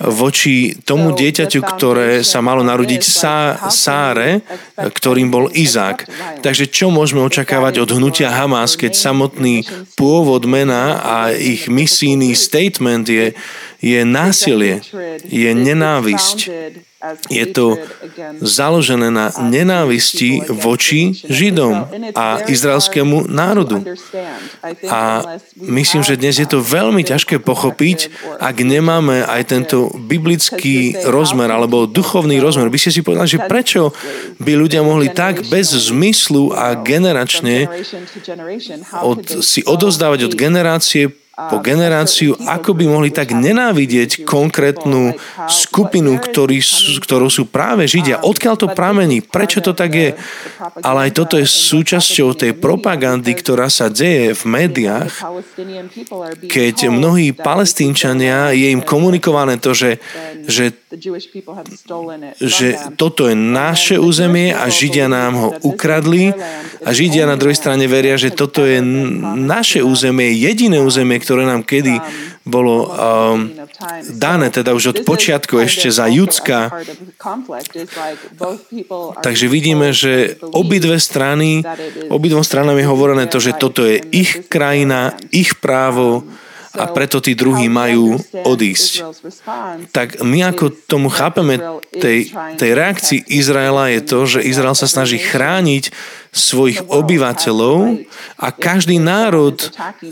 voči 0.00 0.72
tomu 0.86 1.12
dieťaťu, 1.12 1.60
ktoré 1.60 2.24
sa 2.24 2.40
malo 2.40 2.64
narodiť 2.64 3.02
Sá, 3.04 3.58
Sáre, 3.68 4.40
ktorým 4.76 5.28
bol 5.28 5.52
Izák. 5.52 6.08
Takže 6.40 6.70
čo 6.72 6.88
môžeme 6.88 7.20
očakávať 7.22 7.84
od 7.84 7.90
hnutia 7.98 8.32
Hamas, 8.32 8.78
keď 8.78 8.96
samotný 8.96 9.68
pôvod 9.94 10.48
mena 10.48 11.02
a 11.02 11.16
ich 11.36 11.68
misijný 11.68 12.32
statement 12.32 13.04
je, 13.04 13.36
je 13.84 14.00
násilie, 14.06 14.80
je 15.28 15.50
nenávisť 15.52 16.38
je 17.30 17.46
to 17.50 17.76
založené 18.40 19.10
na 19.10 19.30
nenávisti 19.36 20.46
voči 20.48 21.12
Židom 21.26 21.86
a 22.14 22.42
izraelskému 22.46 23.28
národu. 23.28 23.82
A 24.88 25.22
myslím, 25.60 26.02
že 26.02 26.18
dnes 26.18 26.38
je 26.38 26.48
to 26.48 26.62
veľmi 26.62 27.02
ťažké 27.04 27.42
pochopiť, 27.42 28.10
ak 28.40 28.56
nemáme 28.62 29.22
aj 29.26 29.42
tento 29.46 29.92
biblický 29.94 30.96
rozmer 31.06 31.50
alebo 31.50 31.86
duchovný 31.86 32.40
rozmer. 32.40 32.72
By 32.72 32.78
ste 32.80 32.94
si 32.94 33.00
povedali, 33.04 33.28
že 33.28 33.44
prečo 33.44 33.92
by 34.40 34.52
ľudia 34.56 34.80
mohli 34.80 35.12
tak 35.12 35.46
bez 35.46 35.72
zmyslu 35.72 36.54
a 36.54 36.78
generačne 36.78 37.68
od, 39.02 39.20
si 39.44 39.60
odozdávať 39.66 40.30
od 40.30 40.34
generácie 40.34 41.25
po 41.36 41.60
generáciu, 41.60 42.32
ako 42.48 42.72
by 42.72 42.84
mohli 42.88 43.12
tak 43.12 43.36
nenávidieť 43.36 44.24
konkrétnu 44.24 45.12
skupinu, 45.52 46.16
ktorý, 46.16 46.64
ktorou 47.04 47.28
sú 47.28 47.44
práve 47.44 47.84
Židia. 47.84 48.24
Odkiaľ 48.24 48.54
to 48.56 48.72
pramení? 48.72 49.20
Prečo 49.20 49.60
to 49.60 49.76
tak 49.76 49.92
je? 49.92 50.10
Ale 50.80 50.98
aj 51.08 51.12
toto 51.12 51.36
je 51.36 51.44
súčasťou 51.44 52.32
tej 52.40 52.56
propagandy, 52.56 53.36
ktorá 53.36 53.68
sa 53.68 53.92
deje 53.92 54.32
v 54.32 54.42
médiách, 54.48 55.12
keď 56.48 56.88
mnohí 56.88 57.36
palestínčania, 57.36 58.56
je 58.56 58.72
im 58.72 58.80
komunikované 58.80 59.60
to, 59.60 59.76
že, 59.76 60.00
že, 60.48 60.72
že 62.40 62.66
toto 62.96 63.28
je 63.28 63.36
naše 63.36 63.96
územie 64.00 64.52
a 64.52 64.66
Židia 64.68 65.06
nám 65.06 65.32
ho 65.36 65.48
ukradli. 65.62 66.32
a 66.84 66.90
Židia 66.92 67.28
na 67.28 67.36
druhej 67.38 67.56
strane 67.56 67.84
veria, 67.86 68.16
že 68.18 68.34
toto 68.34 68.64
je 68.64 68.80
naše 69.36 69.84
územie, 69.84 70.32
jediné 70.34 70.80
územie, 70.80 71.20
ktoré 71.20 71.44
nám 71.44 71.62
kedy 71.62 71.98
bolo 72.46 72.86
um, 72.86 73.50
dané, 74.14 74.54
teda 74.54 74.70
už 74.70 74.84
od 74.94 74.98
počiatku 75.02 75.58
ešte 75.58 75.90
za 75.90 76.06
Judska. 76.06 76.70
Takže 79.18 79.46
vidíme, 79.50 79.90
že 79.90 80.38
obidve 80.54 81.02
strany, 81.02 81.66
obidvom 82.06 82.46
stranám 82.46 82.78
je 82.78 82.86
hovorené 82.86 83.24
to, 83.26 83.42
že 83.42 83.58
toto 83.58 83.82
je 83.82 83.98
ich 84.14 84.46
krajina, 84.46 85.18
ich 85.34 85.58
právo, 85.58 86.22
a 86.76 86.84
preto 86.92 87.18
tí 87.24 87.32
druhí 87.32 87.66
majú 87.66 88.20
odísť. 88.44 89.02
Tak 89.90 90.20
my 90.20 90.52
ako 90.52 90.70
tomu 90.86 91.08
chápeme 91.08 91.56
tej, 91.90 92.30
tej 92.60 92.70
reakcii 92.76 93.32
Izraela 93.32 93.88
je 93.92 94.00
to, 94.04 94.18
že 94.28 94.44
Izrael 94.44 94.76
sa 94.76 94.86
snaží 94.86 95.16
chrániť 95.16 95.90
svojich 96.36 96.84
obyvateľov 96.92 98.04
a 98.36 98.48
každý 98.52 99.00
národ 99.00 99.56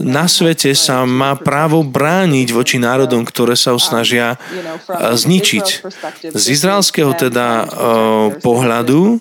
na 0.01 0.25
svete 0.25 0.73
sa 0.73 1.05
má 1.05 1.37
právo 1.37 1.85
brániť 1.85 2.49
voči 2.57 2.81
národom, 2.81 3.29
ktoré 3.29 3.53
sa 3.61 3.77
ho 3.77 3.81
snažia 3.81 4.41
zničiť. 4.89 5.67
Z 6.33 6.45
izraelského 6.49 7.13
teda 7.13 7.69
pohľadu 8.41 9.21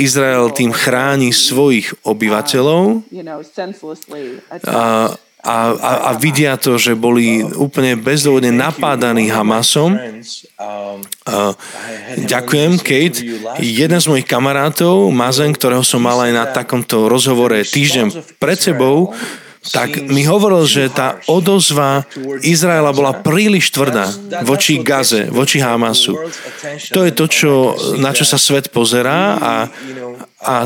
Izrael 0.00 0.48
tým 0.52 0.72
chráni 0.72 1.32
svojich 1.32 1.92
obyvateľov 2.04 3.04
a, 4.64 5.12
a, 5.44 5.76
a 6.08 6.10
vidia 6.16 6.56
to, 6.56 6.80
že 6.80 6.96
boli 6.96 7.44
úplne 7.44 8.00
bezdôvodne 8.00 8.48
napádaní 8.48 9.28
Hamasom. 9.28 9.92
A, 11.28 11.52
ďakujem, 12.16 12.80
Kate. 12.80 13.20
Jeden 13.60 14.00
z 14.00 14.08
mojich 14.08 14.24
kamarátov, 14.24 15.12
Mazen, 15.12 15.52
ktorého 15.52 15.84
som 15.84 16.00
mal 16.00 16.16
aj 16.24 16.32
na 16.32 16.44
takomto 16.48 17.12
rozhovore 17.12 17.60
týždeň 17.60 18.40
pred 18.40 18.56
sebou, 18.56 19.12
tak 19.64 19.96
mi 20.12 20.24
hovoril, 20.28 20.64
že 20.68 20.92
tá 20.92 21.20
odozva 21.28 22.04
Izraela 22.44 22.92
bola 22.92 23.16
príliš 23.16 23.72
tvrdá 23.72 24.12
voči 24.44 24.80
Gaze, 24.80 25.28
voči 25.32 25.60
Hamasu. 25.60 26.20
To 26.92 27.00
je 27.04 27.12
to, 27.12 27.24
čo, 27.28 27.52
na 27.96 28.12
čo 28.12 28.28
sa 28.28 28.36
svet 28.36 28.68
pozerá 28.68 29.40
a, 29.40 29.54
a, 30.40 30.56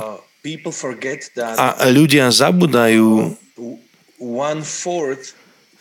a 1.54 1.66
ľudia 1.94 2.30
zabudajú 2.30 3.38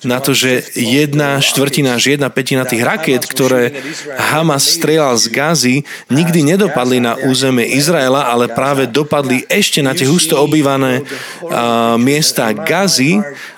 na 0.06 0.22
to, 0.22 0.30
že 0.38 0.62
jedna 0.78 1.42
štvrtina 1.42 1.98
až 1.98 2.14
jedna 2.14 2.30
petina 2.30 2.70
tých 2.70 2.86
raket, 2.86 3.26
ktoré 3.26 3.74
Hamas 4.14 4.78
strieľal 4.78 5.18
z 5.18 5.26
Gazy, 5.34 5.76
nikdy 6.14 6.46
nedopadli 6.54 7.02
na 7.02 7.18
územie 7.18 7.66
Izraela, 7.66 8.30
ale 8.30 8.46
práve 8.46 8.86
dopadli 8.86 9.42
ešte 9.50 9.82
na 9.82 9.98
tie 9.98 10.06
husto 10.06 10.38
obývané 10.38 11.02
uh, 11.02 11.98
miesta 11.98 12.54
Gazy 12.54 13.18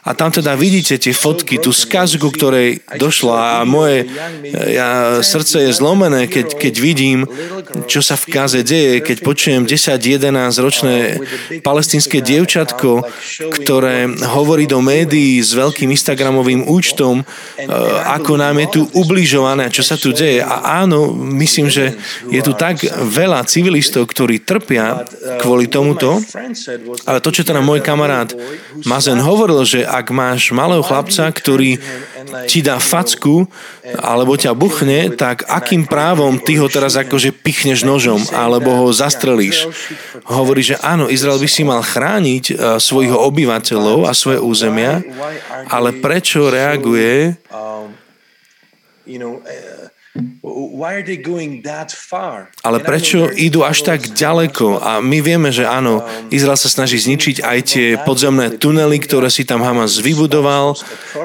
a 0.10 0.12
tam 0.18 0.34
teda 0.34 0.58
vidíte 0.58 0.98
tie 0.98 1.14
fotky, 1.14 1.62
tú 1.62 1.70
skazu, 1.70 2.18
ktorej 2.18 2.82
došla 2.98 3.62
a 3.62 3.68
moje 3.70 4.10
ja, 4.74 5.22
srdce 5.22 5.70
je 5.70 5.78
zlomené, 5.78 6.26
keď, 6.26 6.58
keď 6.58 6.74
vidím, 6.82 7.30
čo 7.86 8.02
sa 8.02 8.18
v 8.18 8.26
Gaze 8.34 8.66
deje, 8.66 9.06
keď 9.06 9.22
počujem 9.22 9.70
10-11 9.70 10.66
ročné 10.66 10.96
palestinské 11.62 12.26
dievčatko, 12.26 13.06
ktoré 13.54 14.10
hovorí 14.34 14.66
do 14.66 14.82
médií 14.82 15.38
s 15.42 15.54
veľkým 15.54 15.94
Instagram 15.94 16.10
Instagramovým 16.10 16.66
účtom, 16.66 17.22
eh, 17.22 17.66
ako 18.18 18.38
nám 18.40 18.56
je 18.66 18.68
tu 18.80 18.82
ubližované 18.98 19.70
čo 19.70 19.84
sa 19.86 19.96
tu 19.98 20.14
deje. 20.14 20.42
A 20.42 20.82
áno, 20.82 21.14
myslím, 21.14 21.70
že 21.70 21.98
je 22.30 22.42
tu 22.42 22.54
tak 22.54 22.82
veľa 22.90 23.46
civilistov, 23.46 24.10
ktorí 24.10 24.42
trpia 24.42 25.06
kvôli 25.42 25.70
tomuto, 25.70 26.18
ale 27.06 27.18
to, 27.22 27.30
čo 27.30 27.46
teda 27.46 27.62
môj 27.62 27.86
kamarát 27.86 28.32
Mazen 28.86 29.20
hovoril, 29.22 29.62
že 29.68 29.86
ak 29.86 29.99
ak 30.00 30.16
máš 30.16 30.56
malého 30.56 30.80
chlapca, 30.80 31.28
ktorý 31.28 31.76
ti 32.48 32.64
dá 32.64 32.80
facku 32.80 33.46
alebo 34.00 34.40
ťa 34.40 34.56
buchne, 34.56 35.12
tak 35.14 35.44
akým 35.46 35.84
právom 35.84 36.40
ty 36.40 36.56
ho 36.56 36.72
teraz 36.72 36.96
akože 36.96 37.36
pichneš 37.36 37.84
nožom 37.84 38.24
alebo 38.32 38.72
ho 38.86 38.88
zastrelíš? 38.96 39.68
Hovorí, 40.24 40.64
že 40.64 40.80
áno, 40.80 41.12
Izrael 41.12 41.42
by 41.42 41.50
si 41.50 41.68
mal 41.68 41.84
chrániť 41.84 42.46
e, 42.50 42.54
svojich 42.80 43.12
obyvateľov 43.12 44.08
a 44.08 44.16
svoje 44.16 44.40
územia, 44.40 45.04
ale 45.68 45.92
prečo 46.00 46.48
reaguje 46.48 47.36
ale 52.64 52.80
prečo 52.84 53.28
idú 53.36 53.64
až 53.64 53.84
tak 53.84 54.16
ďaleko? 54.16 54.80
A 54.80 54.92
my 55.04 55.20
vieme, 55.20 55.50
že 55.52 55.68
áno, 55.68 56.04
Izrael 56.32 56.60
sa 56.60 56.72
snaží 56.72 57.00
zničiť 57.00 57.44
aj 57.44 57.60
tie 57.64 57.88
podzemné 58.04 58.56
tunely, 58.56 59.00
ktoré 59.04 59.28
si 59.28 59.44
tam 59.44 59.64
Hamas 59.64 60.00
vybudoval, 60.00 60.76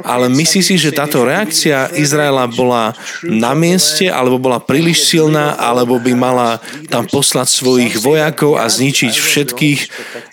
ale 0.02 0.26
myslí 0.30 0.60
si, 0.62 0.74
že 0.74 0.94
táto 0.94 1.22
reakcia 1.22 1.90
Izraela 1.94 2.50
bola 2.50 2.94
na 3.22 3.54
mieste, 3.54 4.10
alebo 4.10 4.38
bola 4.42 4.58
príliš 4.58 5.06
silná, 5.06 5.54
alebo 5.54 5.98
by 5.98 6.12
mala 6.14 6.58
tam 6.90 7.06
poslať 7.06 7.48
svojich 7.50 7.94
vojakov 8.02 8.58
a 8.58 8.66
zničiť 8.66 9.14
všetkých 9.14 9.80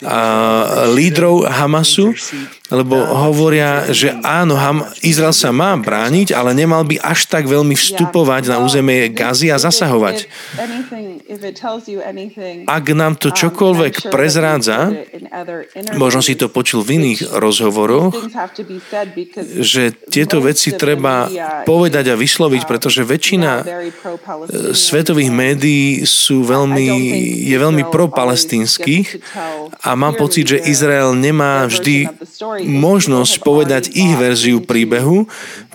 uh, 0.02 0.90
lídrov 0.94 1.46
Hamasu? 1.46 2.14
Lebo 2.72 2.96
hovoria, 2.96 3.92
že 3.92 4.16
áno, 4.24 4.56
Izrael 5.04 5.36
sa 5.36 5.52
má 5.52 5.76
brániť, 5.76 6.32
ale 6.32 6.56
nemal 6.56 6.88
by 6.88 7.04
až 7.04 7.28
tak 7.28 7.46
veľmi 7.46 7.76
vstupovať 7.76 8.48
na 8.48 8.64
územie 8.64 9.12
Gazy 9.12 9.52
a 9.52 9.60
zasahovať. 9.60 10.32
Ak 12.68 12.86
nám 12.96 13.20
to 13.20 13.30
um, 13.32 13.36
čokoľvek 13.36 14.08
prezrádza, 14.08 14.92
možno 16.00 16.24
si 16.24 16.40
to 16.40 16.48
počul 16.48 16.84
v 16.84 17.00
iných 17.00 17.36
rozhovoroch, 17.36 18.16
že 19.60 19.92
tieto 20.08 20.40
veci 20.40 20.72
treba 20.76 21.28
uh, 21.28 21.32
povedať 21.68 22.12
a 22.12 22.16
vysloviť, 22.16 22.62
uh, 22.64 22.68
pretože 22.68 23.02
väčšina 23.04 23.52
e, 23.60 23.64
svetových 24.76 25.32
médií 25.32 26.04
sú 26.08 26.44
veľmi, 26.44 26.88
je 27.48 27.58
veľmi 27.60 27.84
propalestinských 27.92 29.08
a 29.84 29.90
mám 29.96 30.16
pocit, 30.16 30.56
že 30.56 30.64
Izrael 30.68 31.16
nemá 31.16 31.68
vždy 31.68 32.08
možnosť 32.66 33.34
povedať 33.42 33.84
ich 33.92 34.14
verziu 34.16 34.62
príbehu, 34.62 35.26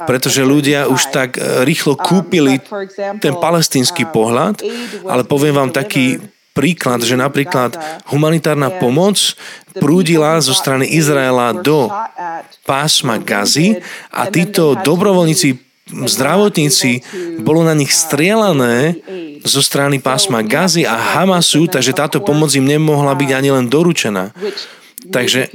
pretože 0.07 0.47
ľudia 0.47 0.87
už 0.87 1.11
tak 1.11 1.37
e, 1.37 1.65
rýchlo 1.67 1.99
kúpili 1.99 2.63
ten 3.21 3.35
palestínsky 3.37 4.09
pohľad, 4.09 4.63
ale 5.07 5.23
poviem 5.27 5.55
vám 5.57 5.71
taký 5.75 6.19
príklad, 6.57 7.05
že 7.05 7.21
napríklad 7.21 7.77
humanitárna 8.09 8.73
pomoc 8.81 9.37
prúdila 9.77 10.41
zo 10.41 10.57
strany 10.57 10.89
Izraela 10.89 11.53
do 11.53 11.93
pásma 12.65 13.21
Gazy 13.21 13.85
a 14.09 14.33
títo 14.33 14.73
dobrovoľníci 14.81 15.67
zdravotníci, 15.87 16.99
bolo 17.47 17.63
na 17.63 17.71
nich 17.71 17.95
strieľané 17.95 18.99
zo 19.47 19.63
strany 19.63 20.03
pásma 20.03 20.43
Gazy 20.43 20.83
a 20.83 20.99
Hamasu, 20.99 21.71
takže 21.71 21.95
táto 21.95 22.19
pomoc 22.19 22.51
im 22.59 22.67
nemohla 22.67 23.15
byť 23.15 23.31
ani 23.31 23.55
len 23.55 23.67
doručená. 23.71 24.35
Takže 25.13 25.53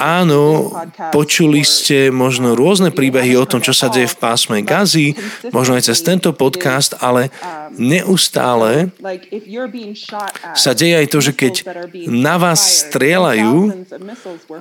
áno, 0.00 0.72
počuli 1.10 1.62
ste 1.66 2.08
možno 2.08 2.54
rôzne 2.54 2.94
príbehy 2.94 3.36
o 3.36 3.48
tom, 3.48 3.60
čo 3.60 3.76
sa 3.76 3.90
deje 3.92 4.08
v 4.08 4.20
pásme 4.20 4.58
Gazy, 4.64 5.14
možno 5.52 5.76
aj 5.76 5.92
cez 5.92 5.98
tento 6.00 6.32
podcast, 6.32 6.96
ale 6.98 7.28
neustále 7.76 8.92
sa 10.56 10.72
deje 10.72 10.94
aj 11.04 11.06
to, 11.10 11.18
že 11.20 11.32
keď 11.36 11.54
na 12.08 12.40
vás 12.40 12.88
strieľajú 12.88 13.84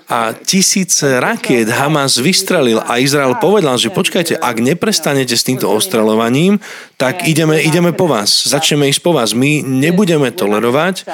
a 0.10 0.36
tisíce 0.36 1.08
rakiet 1.20 1.72
Hamas 1.72 2.20
vystrelil 2.20 2.84
a 2.84 3.00
Izrael 3.00 3.40
povedal, 3.40 3.80
že 3.80 3.94
počkajte, 3.94 4.36
ak 4.38 4.58
neprestanete 4.60 5.36
s 5.36 5.46
týmto 5.46 5.72
ostrelovaním, 5.72 6.60
tak 6.98 7.30
ideme, 7.30 7.62
ideme 7.62 7.94
po 7.94 8.10
vás, 8.10 8.50
začneme 8.50 8.90
ísť 8.90 9.02
po 9.06 9.14
vás. 9.14 9.38
My 9.38 9.62
nebudeme 9.62 10.34
tolerovať 10.34 11.06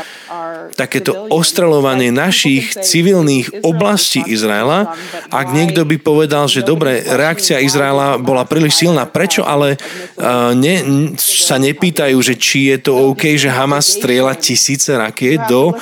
takéto 0.74 1.30
ostreľovanie 1.30 2.10
našich 2.10 2.74
civilných 3.04 3.68
oblastí 3.68 4.24
Izraela. 4.24 4.96
Ak 5.28 5.52
niekto 5.52 5.84
by 5.84 6.00
povedal, 6.00 6.48
že 6.48 6.64
dobre, 6.64 7.04
reakcia 7.04 7.60
Izraela 7.60 8.16
bola 8.16 8.48
príliš 8.48 8.80
silná, 8.80 9.04
prečo 9.04 9.44
ale 9.44 9.76
uh, 9.76 10.56
ne, 10.56 10.80
sa 11.20 11.60
nepýtajú, 11.60 12.16
že 12.24 12.40
či 12.40 12.72
je 12.72 12.88
to 12.88 13.12
OK, 13.12 13.36
že 13.36 13.52
Hamas 13.52 14.00
strieľa 14.00 14.40
tisíce 14.40 14.96
rakiet 14.96 15.44
do 15.52 15.76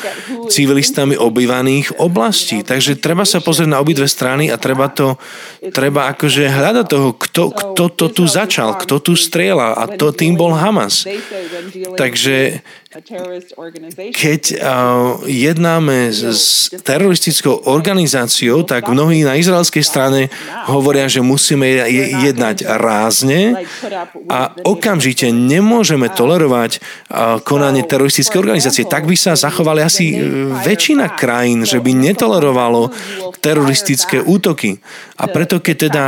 civilistami 0.50 1.14
obývaných 1.14 1.94
oblastí. 2.02 2.66
Takže 2.66 2.98
treba 2.98 3.22
sa 3.22 3.38
pozrieť 3.38 3.70
na 3.70 3.78
obidve 3.78 4.10
strany 4.10 4.50
a 4.50 4.58
treba 4.58 4.90
to, 4.90 5.22
treba 5.70 6.10
akože 6.18 6.50
hľadať 6.50 6.86
toho, 6.90 7.10
kto, 7.14 7.44
kto 7.54 7.84
to 7.94 8.06
tu 8.10 8.24
začal, 8.26 8.82
kto 8.82 8.98
tu 8.98 9.14
strieľa 9.14 9.78
a 9.78 9.84
to 9.94 10.10
tým 10.10 10.34
bol 10.34 10.58
Hamas. 10.58 11.06
Takže 11.94 12.66
keď 14.12 14.42
uh, 14.60 15.24
jednáme 15.24 16.12
s, 16.12 16.20
s 16.28 16.46
teroristickou 16.84 17.64
organizáciou, 17.72 18.68
tak 18.68 18.92
mnohí 18.92 19.24
na 19.24 19.40
izraelskej 19.40 19.80
strane 19.80 20.28
hovoria, 20.68 21.08
že 21.08 21.24
musíme 21.24 21.64
jednať 22.28 22.68
rázne 22.68 23.64
a 24.28 24.52
okamžite 24.68 25.32
nemôžeme 25.32 26.12
tolerovať 26.12 26.84
uh, 26.84 27.40
konanie 27.40 27.88
teroristickej 27.88 28.44
organizácie. 28.44 28.84
Tak 28.84 29.08
by 29.08 29.16
sa 29.16 29.40
zachovali 29.40 29.80
asi 29.88 30.12
väčšina 30.68 31.16
krajín, 31.16 31.64
že 31.64 31.80
by 31.80 31.96
netolerovalo 31.96 32.92
teroristické 33.40 34.20
útoky. 34.20 34.84
A 35.16 35.32
preto 35.32 35.64
keď 35.64 35.76
teda 35.88 36.04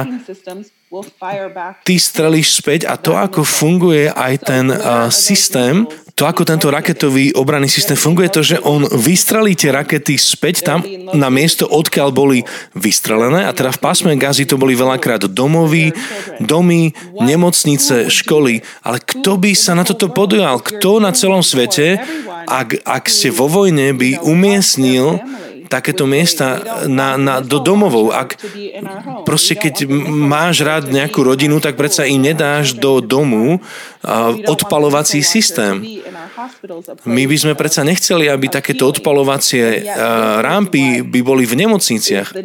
ty 1.82 1.98
strelíš 1.98 2.62
späť 2.62 2.86
a 2.86 3.00
to, 3.02 3.18
ako 3.18 3.42
funguje 3.42 4.14
aj 4.14 4.34
ten 4.46 4.66
uh, 4.70 5.10
systém, 5.10 5.90
to, 6.14 6.30
ako 6.30 6.46
tento 6.46 6.70
raketový 6.70 7.34
obranný 7.34 7.66
systém 7.66 7.98
funguje, 7.98 8.30
to, 8.30 8.46
že 8.46 8.62
on 8.62 8.86
vystrelí 8.86 9.58
tie 9.58 9.74
rakety 9.74 10.14
späť 10.14 10.62
tam 10.62 10.86
na 11.18 11.34
miesto, 11.34 11.66
odkiaľ 11.66 12.14
boli 12.14 12.46
vystrelené. 12.78 13.50
A 13.50 13.52
teda 13.52 13.74
v 13.74 13.82
pásme 13.82 14.14
Gazy 14.14 14.46
to 14.46 14.62
boli 14.62 14.78
veľakrát 14.78 15.26
domovy, 15.26 15.90
domy, 16.38 16.94
nemocnice, 17.18 18.14
školy. 18.14 18.62
Ale 18.86 19.02
kto 19.02 19.42
by 19.42 19.58
sa 19.58 19.74
na 19.74 19.82
toto 19.82 20.14
podujal? 20.14 20.62
Kto 20.62 21.02
na 21.02 21.18
celom 21.18 21.42
svete, 21.42 21.98
ak, 22.46 22.86
ak 22.86 23.10
ste 23.10 23.34
vo 23.34 23.50
vojne, 23.50 23.98
by 23.98 24.22
umiestnil 24.22 25.18
takéto 25.74 26.06
miesta 26.06 26.62
na, 26.86 27.18
na, 27.18 27.42
do 27.42 27.58
domovov. 27.58 28.14
Ak 28.14 28.38
proste 29.26 29.58
keď 29.58 29.90
máš 30.06 30.62
rád 30.62 30.94
nejakú 30.94 31.26
rodinu, 31.26 31.58
tak 31.58 31.74
predsa 31.74 32.06
im 32.06 32.22
nedáš 32.22 32.78
do 32.78 33.02
domu 33.02 33.58
odpalovací 34.46 35.26
systém. 35.26 35.82
My 37.10 37.24
by 37.26 37.38
sme 37.40 37.54
predsa 37.58 37.82
nechceli, 37.82 38.30
aby 38.30 38.52
takéto 38.52 38.86
odpalovacie 38.86 39.88
rámpy 40.44 41.02
by 41.02 41.20
boli 41.26 41.48
v 41.48 41.66
nemocniciach 41.66 42.36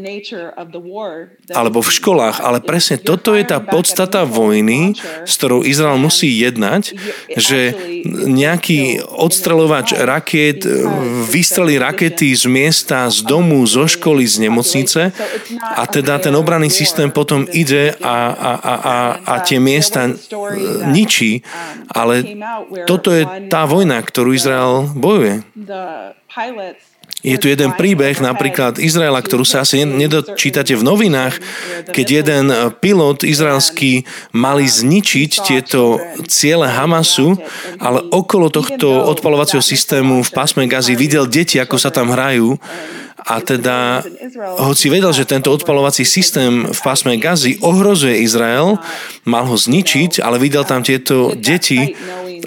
alebo 1.53 1.79
v 1.83 1.91
školách, 1.91 2.41
ale 2.41 2.63
presne 2.63 2.97
toto 2.97 3.35
je 3.35 3.45
tá 3.45 3.59
podstata 3.59 4.23
vojny, 4.23 4.95
s 5.27 5.35
ktorou 5.37 5.67
Izrael 5.67 5.99
musí 5.99 6.31
jednať, 6.41 6.95
že 7.35 7.75
nejaký 8.07 9.03
odstrelovač 9.03 9.99
raket 9.99 10.63
vystrelí 11.27 11.75
rakety 11.81 12.31
z 12.39 12.47
miesta, 12.47 13.11
z 13.11 13.18
domu, 13.25 13.63
zo 13.67 13.87
školy, 13.89 14.27
z 14.27 14.49
nemocnice. 14.49 15.15
A 15.63 15.83
teda 15.87 16.19
ten 16.19 16.35
obranný 16.35 16.71
systém 16.71 17.11
potom 17.11 17.47
ide 17.51 17.95
a, 17.99 18.17
a, 18.31 18.53
a, 18.55 18.75
a, 18.75 18.97
a 19.25 19.35
tie 19.43 19.59
miesta 19.63 20.11
ničí, 20.91 21.43
ale 21.91 22.39
toto 22.87 23.11
je 23.15 23.27
tá 23.49 23.65
vojna, 23.65 23.99
ktorú 24.03 24.35
Izrael 24.35 24.91
bojuje. 24.95 25.43
Je 27.19 27.35
tu 27.35 27.51
jeden 27.51 27.75
príbeh 27.75 28.15
napríklad 28.23 28.79
Izraela, 28.79 29.19
ktorú 29.19 29.43
sa 29.43 29.67
asi 29.67 29.83
nedočítate 29.83 30.79
v 30.79 30.87
novinách, 30.87 31.43
keď 31.91 32.07
jeden 32.23 32.45
pilot 32.79 33.27
izraelský 33.27 34.07
mali 34.31 34.63
zničiť 34.63 35.31
tieto 35.43 35.99
ciele 36.31 36.71
Hamasu, 36.71 37.35
ale 37.83 38.07
okolo 38.15 38.55
tohto 38.55 39.11
odpalovacieho 39.11 39.59
systému 39.59 40.23
v 40.23 40.31
pásme 40.31 40.71
Gazy 40.71 40.95
videl 40.95 41.27
deti, 41.27 41.59
ako 41.59 41.75
sa 41.75 41.91
tam 41.91 42.15
hrajú 42.15 42.55
a 43.29 43.45
teda, 43.45 44.01
hoci 44.57 44.89
vedel, 44.89 45.13
že 45.13 45.29
tento 45.29 45.53
odpalovací 45.53 46.09
systém 46.09 46.65
v 46.65 46.81
pásme 46.81 47.21
Gazy 47.21 47.61
ohrozuje 47.61 48.25
Izrael, 48.25 48.81
mal 49.29 49.45
ho 49.45 49.53
zničiť, 49.53 50.25
ale 50.25 50.41
videl 50.41 50.65
tam 50.65 50.81
tieto 50.81 51.37
deti 51.37 51.93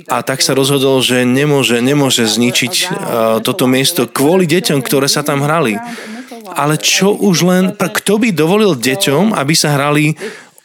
a 0.10 0.26
tak 0.26 0.42
sa 0.42 0.58
rozhodol, 0.58 1.06
že 1.06 1.22
nemôže, 1.22 1.78
nemôže 1.86 2.26
zničiť 2.26 2.74
uh, 2.74 2.90
toto 3.46 3.70
miesto 3.70 4.10
kvôli 4.10 4.50
deťom, 4.50 4.82
ktoré 4.82 5.06
sa 5.06 5.22
tam 5.22 5.46
hrali. 5.46 5.78
Ale 6.52 6.82
čo 6.82 7.14
už 7.14 7.46
len, 7.46 7.64
kto 7.78 8.18
by 8.18 8.34
dovolil 8.34 8.74
deťom, 8.74 9.38
aby 9.38 9.54
sa 9.54 9.78
hrali 9.78 10.18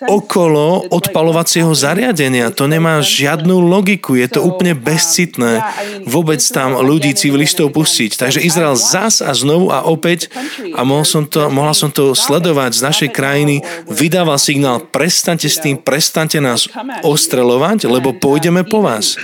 okolo 0.05 0.85
odpalovacieho 0.93 1.73
zariadenia. 1.73 2.53
To 2.53 2.69
nemá 2.69 3.01
žiadnu 3.01 3.65
logiku, 3.65 4.13
je 4.13 4.29
to 4.29 4.45
úplne 4.45 4.77
bezcitné. 4.77 5.65
vôbec 6.05 6.41
tam 6.53 6.77
ľudí, 6.77 7.17
civilistov 7.17 7.73
pustiť. 7.73 8.21
Takže 8.21 8.45
Izrael 8.45 8.77
zas 8.77 9.25
a 9.25 9.33
znovu 9.33 9.73
a 9.73 9.89
opäť, 9.89 10.29
a 10.77 10.85
mohol 10.85 11.09
som 11.09 11.25
to, 11.25 11.49
mohla 11.49 11.73
som 11.73 11.89
to 11.89 12.13
sledovať 12.13 12.77
z 12.77 12.85
našej 12.85 13.11
krajiny, 13.17 13.65
vydával 13.89 14.37
signál, 14.37 14.85
prestante 14.85 15.49
s 15.49 15.57
tým, 15.57 15.81
prestante 15.81 16.37
nás 16.45 16.69
ostrelovať, 17.01 17.89
lebo 17.89 18.13
pôjdeme 18.13 18.69
po 18.69 18.85
vás. 18.85 19.17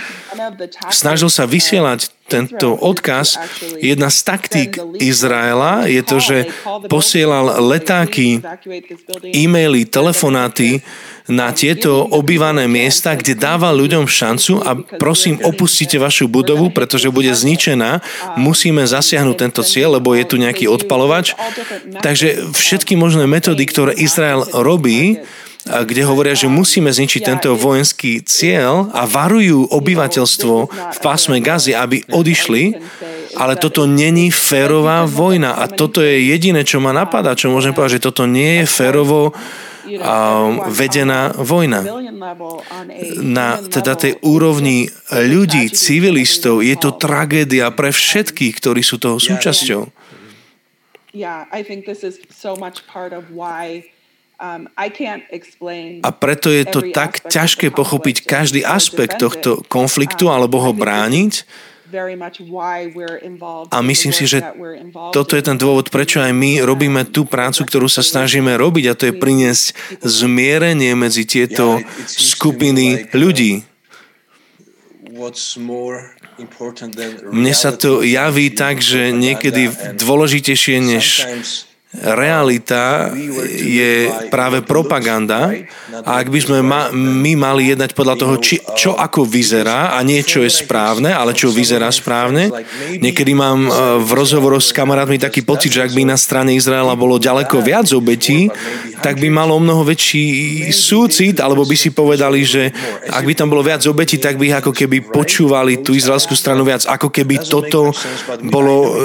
Snažil 0.90 1.30
sa 1.30 1.44
vysielať 1.44 2.10
tento 2.28 2.72
odkaz. 2.72 3.36
Jedna 3.82 4.08
z 4.08 4.18
taktík 4.24 4.70
Izraela 4.96 5.84
je 5.84 6.00
to, 6.00 6.16
že 6.16 6.36
posielal 6.88 7.60
letáky, 7.60 8.40
e-maily, 9.36 9.84
telefonáty 9.84 10.80
na 11.30 11.54
tieto 11.54 12.02
obývané 12.08 12.66
miesta, 12.66 13.14
kde 13.14 13.38
dáva 13.38 13.70
ľuďom 13.70 14.10
šancu 14.10 14.58
a 14.64 14.74
prosím, 14.98 15.38
opustite 15.44 16.00
vašu 16.00 16.26
budovu, 16.26 16.74
pretože 16.74 17.12
bude 17.14 17.30
zničená. 17.30 18.02
Musíme 18.40 18.82
zasiahnuť 18.82 19.36
tento 19.38 19.62
cieľ, 19.62 20.02
lebo 20.02 20.16
je 20.18 20.24
tu 20.26 20.40
nejaký 20.40 20.66
odpalovač. 20.66 21.36
Takže 22.02 22.50
všetky 22.50 22.98
možné 22.98 23.28
metódy, 23.30 23.62
ktoré 23.68 23.92
Izrael 23.94 24.42
robí, 24.50 25.22
kde 25.62 26.02
hovoria, 26.02 26.34
že 26.34 26.50
musíme 26.50 26.90
zničiť 26.90 27.22
tento 27.22 27.54
vojenský 27.54 28.18
cieľ 28.26 28.90
a 28.90 29.06
varujú 29.06 29.70
obyvateľstvo 29.70 30.54
v 30.70 30.98
pásme 30.98 31.38
Gazy, 31.38 31.78
aby 31.78 32.02
odišli, 32.10 32.82
ale 33.38 33.54
toto 33.54 33.86
není 33.86 34.34
férová 34.34 35.06
vojna 35.06 35.54
a 35.54 35.70
toto 35.70 36.02
je 36.02 36.34
jediné, 36.34 36.66
čo 36.66 36.82
ma 36.82 36.90
napadá, 36.90 37.38
čo 37.38 37.48
môžem 37.48 37.70
povedať, 37.70 38.02
že 38.02 38.06
toto 38.10 38.26
nie 38.26 38.62
je 38.62 38.66
férovo 38.66 39.30
vedená 40.72 41.30
vojna. 41.38 41.86
Na 43.22 43.58
teda 43.62 43.98
tej 43.98 44.18
úrovni 44.22 44.90
ľudí, 45.10 45.70
civilistov, 45.70 46.62
je 46.62 46.74
to 46.78 46.94
tragédia 46.94 47.70
pre 47.70 47.94
všetkých, 47.94 48.54
ktorí 48.58 48.82
sú 48.82 48.98
toho 48.98 49.22
súčasťou. 49.22 49.90
Yeah, 51.12 51.44
I 51.52 51.60
think 51.60 51.84
this 51.84 52.00
is 52.00 52.16
so 52.32 52.56
much 52.56 52.88
part 52.88 53.12
of 53.12 53.28
why 53.36 53.91
a 56.02 56.10
preto 56.10 56.50
je 56.50 56.64
to 56.66 56.80
tak 56.90 57.22
ťažké 57.30 57.70
pochopiť 57.70 58.26
každý 58.26 58.66
aspekt 58.66 59.22
tohto 59.22 59.62
konfliktu 59.70 60.26
um, 60.26 60.34
alebo 60.34 60.58
ho 60.58 60.74
brániť. 60.74 61.46
A 63.70 63.78
myslím 63.84 64.12
si, 64.16 64.24
že 64.24 64.40
toto 65.12 65.36
je 65.36 65.44
ten 65.44 65.60
dôvod, 65.60 65.92
prečo 65.92 66.24
aj 66.24 66.32
my 66.34 66.64
robíme 66.64 67.04
tú 67.06 67.22
prácu, 67.28 67.68
ktorú 67.68 67.86
sa 67.86 68.02
snažíme 68.02 68.56
robiť 68.58 68.84
a 68.90 68.96
to 68.98 69.04
je 69.12 69.14
priniesť 69.14 69.64
zmierenie 70.02 70.96
medzi 70.98 71.22
tieto 71.22 71.78
skupiny 72.10 73.06
uh, 73.06 73.14
ľudí. 73.14 73.62
Mne 77.30 77.54
sa 77.54 77.70
to 77.76 78.02
javí 78.02 78.50
tak, 78.50 78.82
že 78.82 79.14
niekedy 79.14 79.70
dôležitejšie 80.00 80.76
než 80.82 81.06
realita 81.92 83.12
je 83.52 84.08
práve 84.32 84.64
propaganda 84.64 85.52
a 86.08 86.24
ak 86.24 86.32
by 86.32 86.40
sme 86.40 86.58
ma, 86.64 86.88
my 86.88 87.36
mali 87.36 87.68
jednať 87.68 87.92
podľa 87.92 88.16
toho, 88.16 88.34
či, 88.40 88.56
čo 88.72 88.96
ako 88.96 89.28
vyzerá 89.28 89.92
a 89.92 90.00
nie 90.00 90.24
čo 90.24 90.40
je 90.40 90.48
správne, 90.48 91.12
ale 91.12 91.36
čo 91.36 91.52
vyzerá 91.52 91.92
správne. 91.92 92.48
Niekedy 92.96 93.36
mám 93.36 93.68
e, 93.68 93.70
v 94.00 94.10
rozhovoroch 94.16 94.64
s 94.64 94.72
kamarátmi 94.72 95.20
taký 95.20 95.44
pocit, 95.44 95.76
že 95.76 95.84
ak 95.84 95.92
by 95.92 96.08
na 96.08 96.16
strane 96.16 96.56
Izraela 96.56 96.96
bolo 96.96 97.20
ďaleko 97.20 97.60
viac 97.60 97.92
obetí, 97.92 98.48
tak 99.04 99.20
by 99.20 99.28
malo 99.28 99.60
mnoho 99.60 99.84
väčší 99.84 100.24
súcit, 100.72 101.44
alebo 101.44 101.68
by 101.68 101.76
si 101.76 101.92
povedali, 101.92 102.40
že 102.40 102.72
ak 103.12 103.28
by 103.28 103.36
tam 103.36 103.52
bolo 103.52 103.60
viac 103.60 103.84
obetí, 103.84 104.16
tak 104.16 104.40
by 104.40 104.64
ako 104.64 104.72
keby 104.72 105.12
počúvali 105.12 105.84
tú 105.84 105.92
izraelskú 105.92 106.32
stranu 106.32 106.64
viac, 106.64 106.88
ako 106.88 107.12
keby 107.12 107.44
toto 107.52 107.92
bolo, 108.48 108.96
e, 108.96 109.02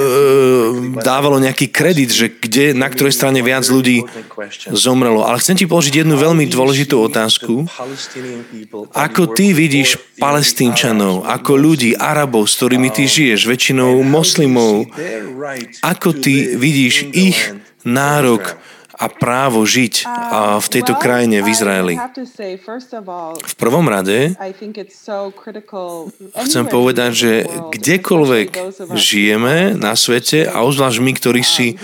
dávalo 1.04 1.36
nejaký 1.36 1.68
kredit, 1.68 2.16
že 2.16 2.32
kde 2.32 2.77
na 2.78 2.86
ktorej 2.86 3.12
strane 3.12 3.42
viac 3.42 3.66
ľudí 3.66 4.06
zomrelo. 4.70 5.26
Ale 5.26 5.42
chcem 5.42 5.58
ti 5.58 5.66
položiť 5.66 6.06
jednu 6.06 6.14
veľmi 6.14 6.46
dôležitú 6.46 6.94
otázku. 7.02 7.66
Ako 8.94 9.34
ty 9.34 9.50
vidíš 9.50 9.98
palestínčanov, 10.22 11.26
ako 11.26 11.52
ľudí, 11.58 11.98
Arabov, 11.98 12.46
s 12.46 12.62
ktorými 12.62 12.88
ty 12.94 13.10
žiješ, 13.10 13.50
väčšinou 13.50 13.98
moslimov, 14.06 14.86
ako 15.82 16.08
ty 16.14 16.54
vidíš 16.54 17.10
ich 17.10 17.38
nárok 17.82 18.54
a 18.98 19.06
právo 19.06 19.62
žiť 19.62 19.94
v 20.58 20.66
tejto 20.66 20.98
krajine 20.98 21.38
v 21.40 21.48
Izraeli. 21.54 21.94
V 23.38 23.54
prvom 23.54 23.86
rade 23.86 24.34
chcem 26.34 26.64
povedať, 26.66 27.10
že 27.14 27.32
kdekoľvek 27.78 28.48
žijeme 28.98 29.78
na 29.78 29.94
svete 29.94 30.50
a 30.50 30.66
ozvlášť 30.66 30.98
my, 30.98 31.12
ktorí 31.14 31.42
si 31.46 31.78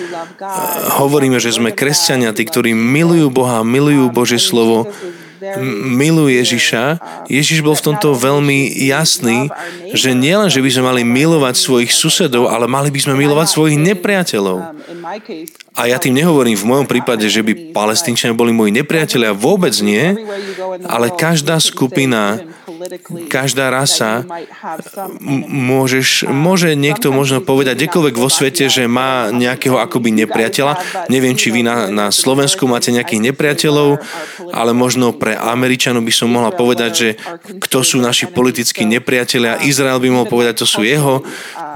hovoríme, 0.99 1.39
že 1.39 1.55
sme 1.55 1.71
kresťania, 1.71 2.35
tí, 2.35 2.43
ktorí 2.43 2.75
milujú 2.75 3.31
Boha, 3.31 3.62
milujú 3.62 4.11
Bože 4.11 4.43
slovo, 4.43 4.91
miluje 5.85 6.41
Ježiša, 6.41 6.85
Ježiš 7.29 7.61
bol 7.61 7.77
v 7.77 7.93
tomto 7.93 8.17
veľmi 8.17 8.65
jasný, 8.81 9.53
že 9.93 10.17
nielen, 10.17 10.49
že 10.49 10.65
by 10.65 10.71
sme 10.73 10.89
mali 10.89 11.03
milovať 11.05 11.55
svojich 11.61 11.93
susedov, 11.93 12.49
ale 12.49 12.65
mali 12.65 12.89
by 12.89 13.01
sme 13.05 13.15
milovať 13.15 13.47
svojich 13.53 13.77
nepriateľov. 13.77 14.73
A 15.75 15.91
ja 15.91 15.99
tým 15.99 16.14
nehovorím 16.14 16.55
v 16.55 16.68
mojom 16.70 16.87
prípade, 16.87 17.27
že 17.27 17.43
by 17.43 17.75
palestínčania 17.75 18.39
boli 18.39 18.55
moji 18.55 18.70
nepriatelia, 18.70 19.35
vôbec 19.35 19.75
nie, 19.83 20.14
ale 20.87 21.11
každá 21.11 21.59
skupina 21.59 22.39
každá 23.29 23.72
rasa, 23.72 24.25
môžeš, 25.49 26.29
môže 26.29 26.72
niekto 26.77 27.11
možno 27.14 27.41
povedať 27.41 27.85
kdekoľvek 27.85 28.16
vo 28.16 28.29
svete, 28.29 28.68
že 28.68 28.91
má 28.91 29.33
nejakého 29.33 29.81
akoby 29.81 30.12
nepriateľa. 30.25 31.07
Neviem, 31.09 31.37
či 31.37 31.51
vy 31.55 31.64
na, 31.64 31.89
na 31.89 32.07
Slovensku 32.12 32.68
máte 32.68 32.93
nejakých 32.93 33.33
nepriateľov, 33.33 34.01
ale 34.53 34.72
možno 34.77 35.16
pre 35.16 35.37
Američanov 35.37 36.05
by 36.05 36.12
som 36.12 36.29
mohla 36.33 36.53
povedať, 36.53 36.91
že 36.93 37.09
kto 37.61 37.85
sú 37.85 37.97
naši 38.01 38.29
politickí 38.29 38.85
nepriatelia. 38.85 39.62
Izrael 39.64 40.01
by 40.01 40.09
mohol 40.11 40.29
povedať, 40.29 40.64
to 40.64 40.66
sú 40.68 40.85
jeho 40.85 41.25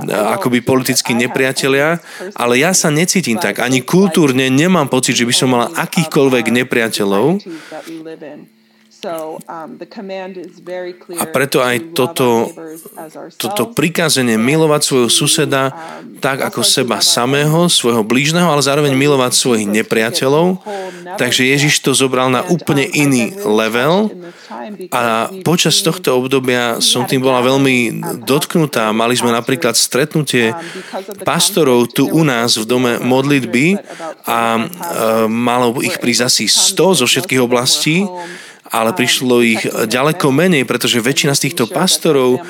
akoby 0.09 0.62
politickí 0.62 1.16
nepriatelia, 1.16 1.99
ale 2.36 2.61
ja 2.61 2.76
sa 2.76 2.92
necítim 2.92 3.40
tak. 3.40 3.64
Ani 3.64 3.82
kultúrne 3.89 4.53
nemám 4.53 4.93
pocit, 4.93 5.16
že 5.16 5.24
by 5.24 5.32
som 5.32 5.49
mala 5.49 5.72
akýchkoľvek 5.72 6.53
nepriateľov. 6.53 7.41
Um, 8.99 9.78
a 11.18 11.24
preto 11.30 11.62
aj 11.62 11.94
toto, 11.94 12.51
toto 13.38 13.70
prikázanie 13.70 14.34
milovať 14.34 14.80
svojho 14.82 15.11
suseda 15.11 15.70
um, 15.70 16.18
tak 16.18 16.42
ako 16.42 16.66
seba 16.66 16.99
samého, 16.99 17.70
svojho 17.70 18.03
blížneho, 18.03 18.51
ale 18.51 18.59
zároveň 18.59 18.99
milovať 18.99 19.32
svojich 19.38 19.66
nepriateľov. 19.70 20.66
Takže 21.14 21.46
Ježiš 21.46 21.78
to 21.78 21.94
zobral 21.94 22.26
na 22.26 22.42
úplne 22.51 22.90
um, 22.90 22.94
iný 22.99 23.24
level 23.38 24.11
a 24.90 25.30
počas 25.46 25.78
tohto 25.78 26.18
obdobia 26.18 26.82
som 26.82 27.07
tým 27.07 27.22
bola 27.22 27.38
veľmi 27.38 28.03
dotknutá. 28.26 28.90
Mali 28.90 29.14
sme 29.14 29.30
napríklad 29.30 29.78
stretnutie 29.78 30.51
pastorov 31.22 31.94
tu 31.94 32.11
u 32.11 32.26
nás 32.26 32.59
v 32.59 32.66
dome 32.66 32.92
modlitby 32.99 33.78
a 34.26 34.59
malo 35.30 35.78
ich 35.78 36.03
prísť 36.03 36.22
asi 36.26 36.44
100 36.51 37.01
zo 37.01 37.07
všetkých 37.07 37.40
oblastí 37.40 38.03
ale 38.68 38.92
prišlo 38.92 39.36
ich 39.44 39.62
ďaleko 39.66 40.28
menej, 40.28 40.68
pretože 40.68 41.00
väčšina 41.00 41.32
z 41.32 41.50
týchto 41.50 41.64
pastorov 41.68 42.40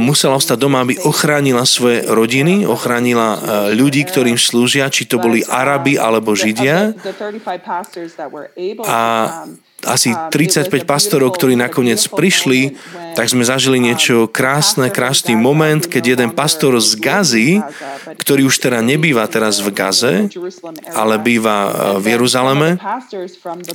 musela 0.00 0.40
ostať 0.40 0.58
doma, 0.58 0.82
aby 0.82 0.96
ochránila 1.04 1.62
svoje 1.68 2.04
rodiny, 2.08 2.64
ochránila 2.64 3.38
ľudí, 3.72 4.04
ktorým 4.08 4.40
slúžia, 4.40 4.88
či 4.88 5.04
to 5.04 5.20
boli 5.20 5.44
Arabi 5.44 6.00
alebo 6.00 6.32
Židia. 6.32 6.96
A 8.86 9.00
asi 9.86 10.12
35 10.34 10.84
pastorov, 10.84 11.38
ktorí 11.38 11.54
nakoniec 11.54 12.02
prišli, 12.10 12.74
tak 13.16 13.32
sme 13.32 13.46
zažili 13.46 13.80
niečo 13.80 14.28
krásne, 14.28 14.92
krásny 14.92 15.38
moment, 15.38 15.86
keď 15.88 16.18
jeden 16.18 16.30
pastor 16.36 16.76
z 16.82 17.00
Gazy, 17.00 17.50
ktorý 18.20 18.50
už 18.50 18.60
teda 18.60 18.84
nebýva 18.84 19.24
teraz 19.30 19.62
v 19.64 19.72
Gaze, 19.72 20.28
ale 20.92 21.16
býva 21.16 21.96
v 21.96 22.12
Jeruzaleme, 22.12 22.76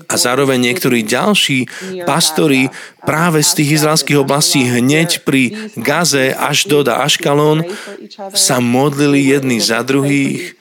a 0.06 0.16
zároveň 0.16 0.60
niektorí 0.72 1.02
ďalší 1.02 1.66
pastori 2.06 2.70
práve 3.02 3.42
z 3.42 3.52
tých 3.58 3.70
izraelských 3.82 4.22
oblastí 4.22 4.62
hneď 4.68 5.26
pri 5.26 5.74
Gaze 5.80 6.36
až 6.38 6.70
do 6.70 6.86
Aškalón 6.86 7.66
sa 8.34 8.62
modlili 8.62 9.32
jedni 9.32 9.58
za 9.58 9.82
druhých, 9.82 10.54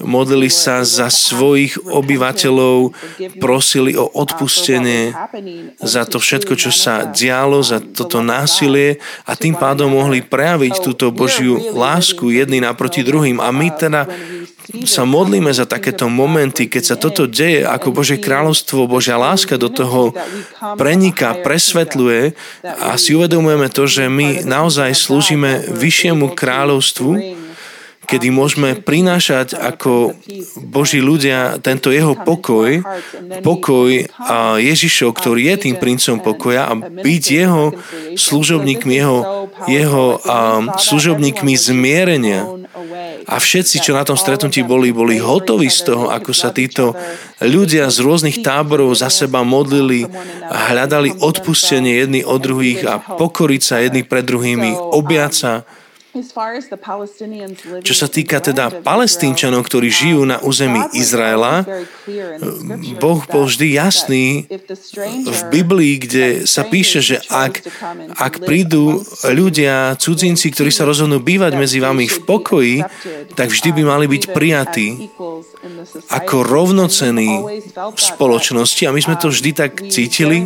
modlili 0.00 0.48
sa 0.48 0.84
za 0.84 1.12
svojich 1.12 1.76
obyvateľov, 1.84 2.96
prosili 3.40 3.92
o 3.96 4.08
odpustenie 4.12 5.12
za 5.80 6.04
to 6.04 6.20
všetko, 6.20 6.54
čo 6.56 6.70
sa 6.70 7.08
dialo, 7.08 7.60
za 7.64 7.80
toto 7.80 8.20
násilie 8.20 9.00
a 9.24 9.36
tým 9.36 9.56
pádom 9.56 9.92
mohli 9.92 10.20
prejaviť 10.24 10.84
túto 10.84 11.10
Božiu 11.12 11.58
lásku 11.72 12.28
jedný 12.32 12.60
naproti 12.60 13.02
druhým. 13.04 13.40
A 13.40 13.48
my 13.50 13.68
teda 13.74 14.08
sa 14.86 15.02
modlíme 15.02 15.50
za 15.50 15.66
takéto 15.66 16.06
momenty, 16.06 16.70
keď 16.70 16.82
sa 16.82 16.96
toto 16.96 17.26
deje, 17.26 17.66
ako 17.66 17.92
Bože 17.92 18.16
kráľovstvo, 18.16 18.86
Božia 18.86 19.18
láska 19.18 19.58
do 19.58 19.68
toho 19.68 20.14
preniká, 20.78 21.36
presvetľuje 21.42 22.32
a 22.62 22.94
si 22.96 23.12
uvedomujeme 23.12 23.68
to, 23.68 23.84
že 23.90 24.06
my 24.06 24.46
naozaj 24.46 24.94
slúžime 24.94 25.66
vyššiemu 25.66 26.32
kráľovstvu, 26.32 27.41
kedy 28.12 28.28
môžeme 28.28 28.76
prinášať 28.76 29.56
ako 29.56 30.12
Boží 30.68 31.00
ľudia 31.00 31.56
tento 31.64 31.88
jeho 31.88 32.12
pokoj, 32.12 32.84
pokoj 33.40 33.88
Ježišov, 34.60 35.16
ktorý 35.16 35.56
je 35.56 35.56
tým 35.64 35.76
princom 35.80 36.20
pokoja 36.20 36.68
a 36.68 36.76
byť 36.76 37.24
jeho 37.24 37.72
služobníkmi, 38.12 38.92
jeho, 38.92 39.48
jeho 39.64 40.04
služobníkmi 40.76 41.56
zmierenia. 41.56 42.44
A 43.24 43.40
všetci, 43.40 43.80
čo 43.80 43.96
na 43.96 44.04
tom 44.04 44.20
stretnutí 44.20 44.60
boli, 44.60 44.92
boli 44.92 45.16
hotoví 45.16 45.72
z 45.72 45.88
toho, 45.88 46.12
ako 46.12 46.36
sa 46.36 46.52
títo 46.52 46.92
ľudia 47.40 47.88
z 47.88 47.96
rôznych 48.04 48.44
táborov 48.44 48.92
za 48.92 49.08
seba 49.08 49.40
modlili 49.40 50.04
a 50.52 50.74
hľadali 50.74 51.16
odpustenie 51.16 51.96
jedni 51.96 52.20
od 52.20 52.44
druhých 52.44 52.84
a 52.84 53.00
pokoriť 53.00 53.62
sa 53.62 53.80
jedni 53.80 54.04
pred 54.04 54.26
druhými, 54.26 54.76
objať 54.76 55.32
sa 55.32 55.52
čo 57.80 57.94
sa 57.96 58.04
týka 58.04 58.44
teda 58.44 58.84
palestínčanov, 58.84 59.64
ktorí 59.64 59.88
žijú 59.88 60.28
na 60.28 60.44
území 60.44 60.84
Izraela, 60.92 61.64
Boh 63.00 63.24
bol 63.24 63.48
vždy 63.48 63.80
jasný 63.80 64.44
v 65.24 65.40
Biblii, 65.48 65.94
kde 65.96 66.24
sa 66.44 66.68
píše, 66.68 67.00
že 67.00 67.16
ak, 67.32 67.64
ak 68.20 68.44
prídu 68.44 69.00
ľudia, 69.24 69.96
cudzinci, 69.96 70.52
ktorí 70.52 70.68
sa 70.68 70.84
rozhodnú 70.84 71.16
bývať 71.16 71.56
medzi 71.56 71.80
vami 71.80 72.04
v 72.04 72.18
pokoji, 72.28 72.76
tak 73.32 73.48
vždy 73.48 73.72
by 73.72 73.82
mali 73.88 74.04
byť 74.04 74.22
prijatí 74.36 75.08
ako 76.12 76.44
rovnocení 76.44 77.62
v 77.72 78.00
spoločnosti. 78.00 78.82
A 78.84 78.92
my 78.92 79.00
sme 79.00 79.16
to 79.16 79.32
vždy 79.32 79.50
tak 79.56 79.80
cítili. 79.88 80.44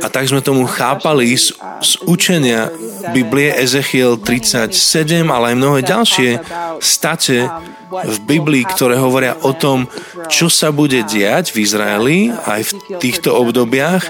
a 0.00 0.08
tak 0.08 0.24
sme 0.30 0.40
tomu 0.40 0.64
chápali 0.70 1.34
z, 1.34 1.52
z 1.82 1.92
učenia 2.06 2.45
čítania 2.46 2.70
Biblie 3.10 3.50
Ezechiel 3.58 4.22
37, 4.22 5.26
ale 5.26 5.50
aj 5.50 5.56
mnohé 5.58 5.82
ďalšie 5.82 6.38
state 6.78 7.50
v 7.86 8.18
Biblii, 8.26 8.66
ktoré 8.66 8.98
hovoria 8.98 9.38
o 9.46 9.54
tom, 9.54 9.86
čo 10.26 10.50
sa 10.50 10.74
bude 10.74 11.06
diať 11.06 11.54
v 11.54 11.62
Izraeli 11.62 12.34
aj 12.34 12.66
v 12.66 12.98
týchto 12.98 13.30
obdobiach. 13.38 14.02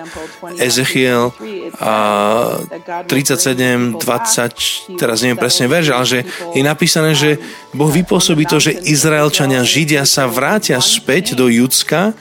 Ezechiel 0.57 1.37
37, 1.77 4.01
20, 4.01 4.97
teraz 4.97 5.21
neviem 5.21 5.37
presne 5.37 5.69
verž, 5.69 5.93
ale 5.93 6.09
že 6.09 6.25
je 6.57 6.65
napísané, 6.65 7.13
že 7.13 7.37
Boh 7.77 7.93
vypôsobí 7.93 8.49
to, 8.49 8.57
že 8.57 8.81
Izraelčania, 8.89 9.61
Židia 9.61 10.09
sa 10.09 10.25
vrátia 10.25 10.81
späť 10.81 11.37
do 11.37 11.53
Judska 11.53 12.17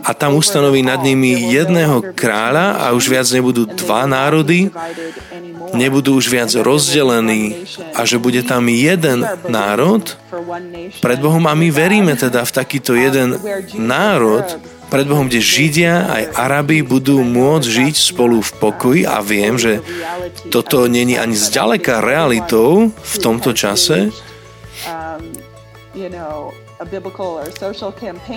a 0.00 0.10
tam 0.16 0.40
ustanoví 0.40 0.80
nad 0.80 1.04
nimi 1.04 1.52
jedného 1.52 2.00
kráľa 2.16 2.80
a 2.80 2.96
už 2.96 3.12
viac 3.12 3.28
nebudú 3.28 3.68
dva 3.68 4.08
národy, 4.08 4.72
nebudú 5.74 6.18
už 6.18 6.30
viac 6.30 6.50
rozdelení 6.54 7.66
a 7.94 8.06
že 8.06 8.22
bude 8.22 8.42
tam 8.42 8.70
jeden 8.70 9.26
národ? 9.48 10.16
Pred 11.00 11.18
Bohom 11.20 11.44
a 11.46 11.54
my 11.54 11.68
veríme 11.70 12.14
teda 12.14 12.44
v 12.44 12.52
takýto 12.52 12.94
jeden 12.94 13.38
národ. 13.76 14.44
Pred 14.92 15.06
Bohom, 15.10 15.26
kde 15.26 15.42
Židia 15.42 16.06
aj 16.06 16.22
Arabi 16.38 16.84
budú 16.84 17.24
môcť 17.24 17.66
žiť 17.66 17.94
spolu 18.14 18.38
v 18.44 18.50
pokoji 18.62 19.02
a 19.08 19.18
viem, 19.24 19.58
že 19.58 19.82
toto 20.54 20.86
není 20.86 21.18
ani 21.18 21.34
zďaleka 21.34 21.98
realitou 22.04 22.94
v 22.94 23.16
tomto 23.18 23.50
čase, 23.56 24.14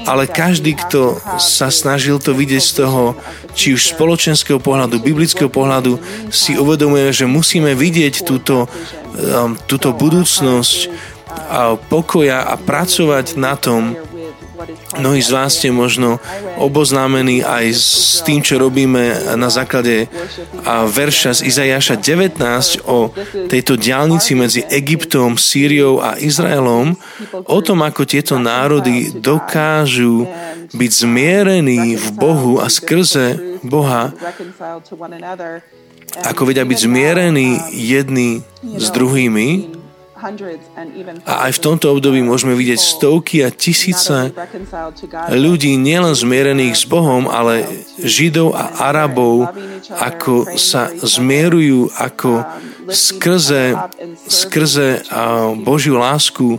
ale 0.07 0.23
každý, 0.27 0.73
kto 0.75 1.19
sa 1.37 1.67
snažil 1.67 2.17
to 2.17 2.33
vidieť 2.33 2.63
z 2.63 2.73
toho, 2.83 3.15
či 3.53 3.75
už 3.75 3.93
spoločenského 3.93 4.57
pohľadu, 4.57 5.03
biblického 5.03 5.51
pohľadu, 5.51 5.99
si 6.31 6.55
uvedomuje, 6.55 7.11
že 7.11 7.29
musíme 7.29 7.75
vidieť 7.75 8.23
túto, 8.23 8.65
um, 9.17 9.59
túto 9.67 9.93
budúcnosť 9.93 10.77
a 11.27 11.75
pokoja 11.77 12.43
a 12.43 12.55
pracovať 12.57 13.37
na 13.37 13.53
tom, 13.59 13.95
Mnohí 14.97 15.21
z 15.21 15.29
vás 15.29 15.53
ste 15.53 15.69
možno 15.69 16.17
oboznámení 16.57 17.45
aj 17.45 17.65
s 17.77 18.19
tým, 18.25 18.41
čo 18.41 18.57
robíme 18.57 19.37
na 19.37 19.53
základe 19.53 20.09
verša 20.67 21.37
z 21.37 21.41
Izajaša 21.45 22.01
19 22.01 22.81
o 22.89 23.13
tejto 23.45 23.77
diálnici 23.77 24.33
medzi 24.33 24.65
Egyptom, 24.65 25.37
Sýriou 25.37 26.01
a 26.01 26.17
Izraelom, 26.17 26.97
o 27.45 27.59
tom, 27.61 27.85
ako 27.85 28.09
tieto 28.09 28.41
národy 28.41 29.13
dokážu 29.13 30.25
byť 30.73 30.91
zmierení 30.91 31.93
v 31.93 32.07
Bohu 32.17 32.57
a 32.57 32.67
skrze 32.67 33.59
Boha, 33.61 34.09
ako 36.17 36.41
vedia 36.49 36.65
byť 36.65 36.79
zmierení 36.81 37.61
jedni 37.77 38.41
s 38.63 38.89
druhými, 38.89 39.76
a 41.25 41.33
aj 41.45 41.51
v 41.53 41.63
tomto 41.63 41.93
období 41.93 42.25
môžeme 42.25 42.57
vidieť 42.57 42.79
stovky 42.81 43.45
a 43.45 43.53
tisíce 43.53 44.33
ľudí 45.29 45.77
nielen 45.77 46.17
zmierených 46.17 46.73
s 46.73 46.85
Bohom, 46.89 47.29
ale 47.29 47.69
Židov 48.01 48.57
a 48.57 48.89
Arabov, 48.89 49.45
ako 49.93 50.57
sa 50.57 50.89
zmierujú, 50.89 51.93
ako 51.93 52.41
skrze, 52.89 53.77
skrze 54.25 55.05
Božiu 55.61 56.01
lásku 56.01 56.57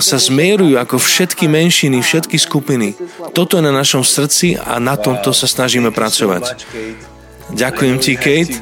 sa 0.00 0.18
zmierujú 0.18 0.80
ako 0.80 0.98
všetky 0.98 1.46
menšiny, 1.46 2.02
všetky 2.02 2.40
skupiny. 2.40 2.98
Toto 3.36 3.60
je 3.60 3.62
na 3.62 3.70
našom 3.70 4.02
srdci 4.02 4.58
a 4.58 4.82
na 4.82 4.98
tomto 4.98 5.30
sa 5.30 5.46
snažíme 5.46 5.94
pracovať. 5.94 6.66
Ďakujem 7.52 7.96
ti, 8.00 8.12
Kate. 8.16 8.54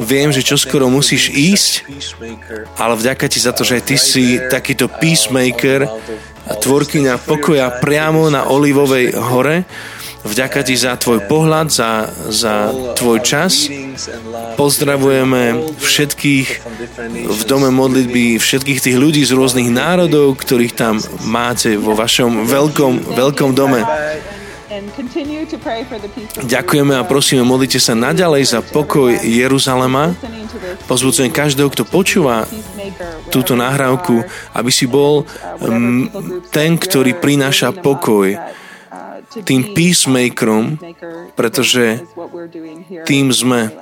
Viem, 0.00 0.32
že 0.32 0.40
čoskoro 0.40 0.88
musíš 0.88 1.28
ísť, 1.28 1.72
ale 2.80 2.96
vďaka 2.96 3.28
ti 3.28 3.36
za 3.36 3.52
to, 3.52 3.66
že 3.66 3.84
ty 3.84 4.00
si 4.00 4.40
takýto 4.48 4.88
peacemaker 4.88 5.84
tvorkyňa 6.44 7.20
pokoja 7.24 7.80
priamo 7.80 8.28
na 8.28 8.48
Olivovej 8.48 9.16
hore. 9.16 9.64
Vďaka 10.24 10.64
ti 10.64 10.72
za 10.72 10.96
tvoj 10.96 11.28
pohľad, 11.28 11.68
za, 11.68 12.08
za 12.32 12.72
tvoj 12.96 13.20
čas. 13.20 13.68
Pozdravujeme 14.56 15.68
všetkých 15.76 16.48
v 17.28 17.42
dome 17.44 17.68
modlitby, 17.68 18.40
všetkých 18.40 18.80
tých 18.80 18.96
ľudí 18.96 19.20
z 19.20 19.36
rôznych 19.36 19.68
národov, 19.68 20.40
ktorých 20.40 20.72
tam 20.72 20.96
máte 21.28 21.76
vo 21.76 21.92
vašom 21.92 22.48
veľkom, 22.48 23.12
veľkom 23.12 23.52
dome. 23.52 23.84
Ďakujeme 26.44 26.94
a 26.98 27.02
prosíme, 27.06 27.42
modlite 27.46 27.78
sa 27.78 27.94
naďalej 27.94 28.42
za 28.46 28.60
pokoj 28.62 29.14
Jeruzalema. 29.22 30.14
Pozbudzujem 30.90 31.30
každého, 31.30 31.70
kto 31.70 31.86
počúva 31.86 32.46
túto 33.30 33.54
nahrávku, 33.54 34.22
aby 34.54 34.70
si 34.70 34.90
bol 34.90 35.26
mm, 35.62 36.04
ten, 36.50 36.74
ktorý 36.78 37.18
prináša 37.18 37.70
pokoj 37.70 38.34
tým 39.42 39.74
peacemakerom, 39.74 40.78
pretože 41.34 42.02
tým 43.02 43.34
sme, 43.34 43.74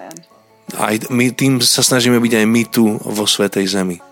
aj 0.80 1.12
my, 1.12 1.28
tým 1.36 1.60
sa 1.60 1.84
snažíme 1.84 2.16
byť 2.16 2.32
aj 2.40 2.46
my 2.48 2.62
tu 2.68 2.96
vo 2.96 3.24
Svetej 3.28 3.68
Zemi. 3.68 4.11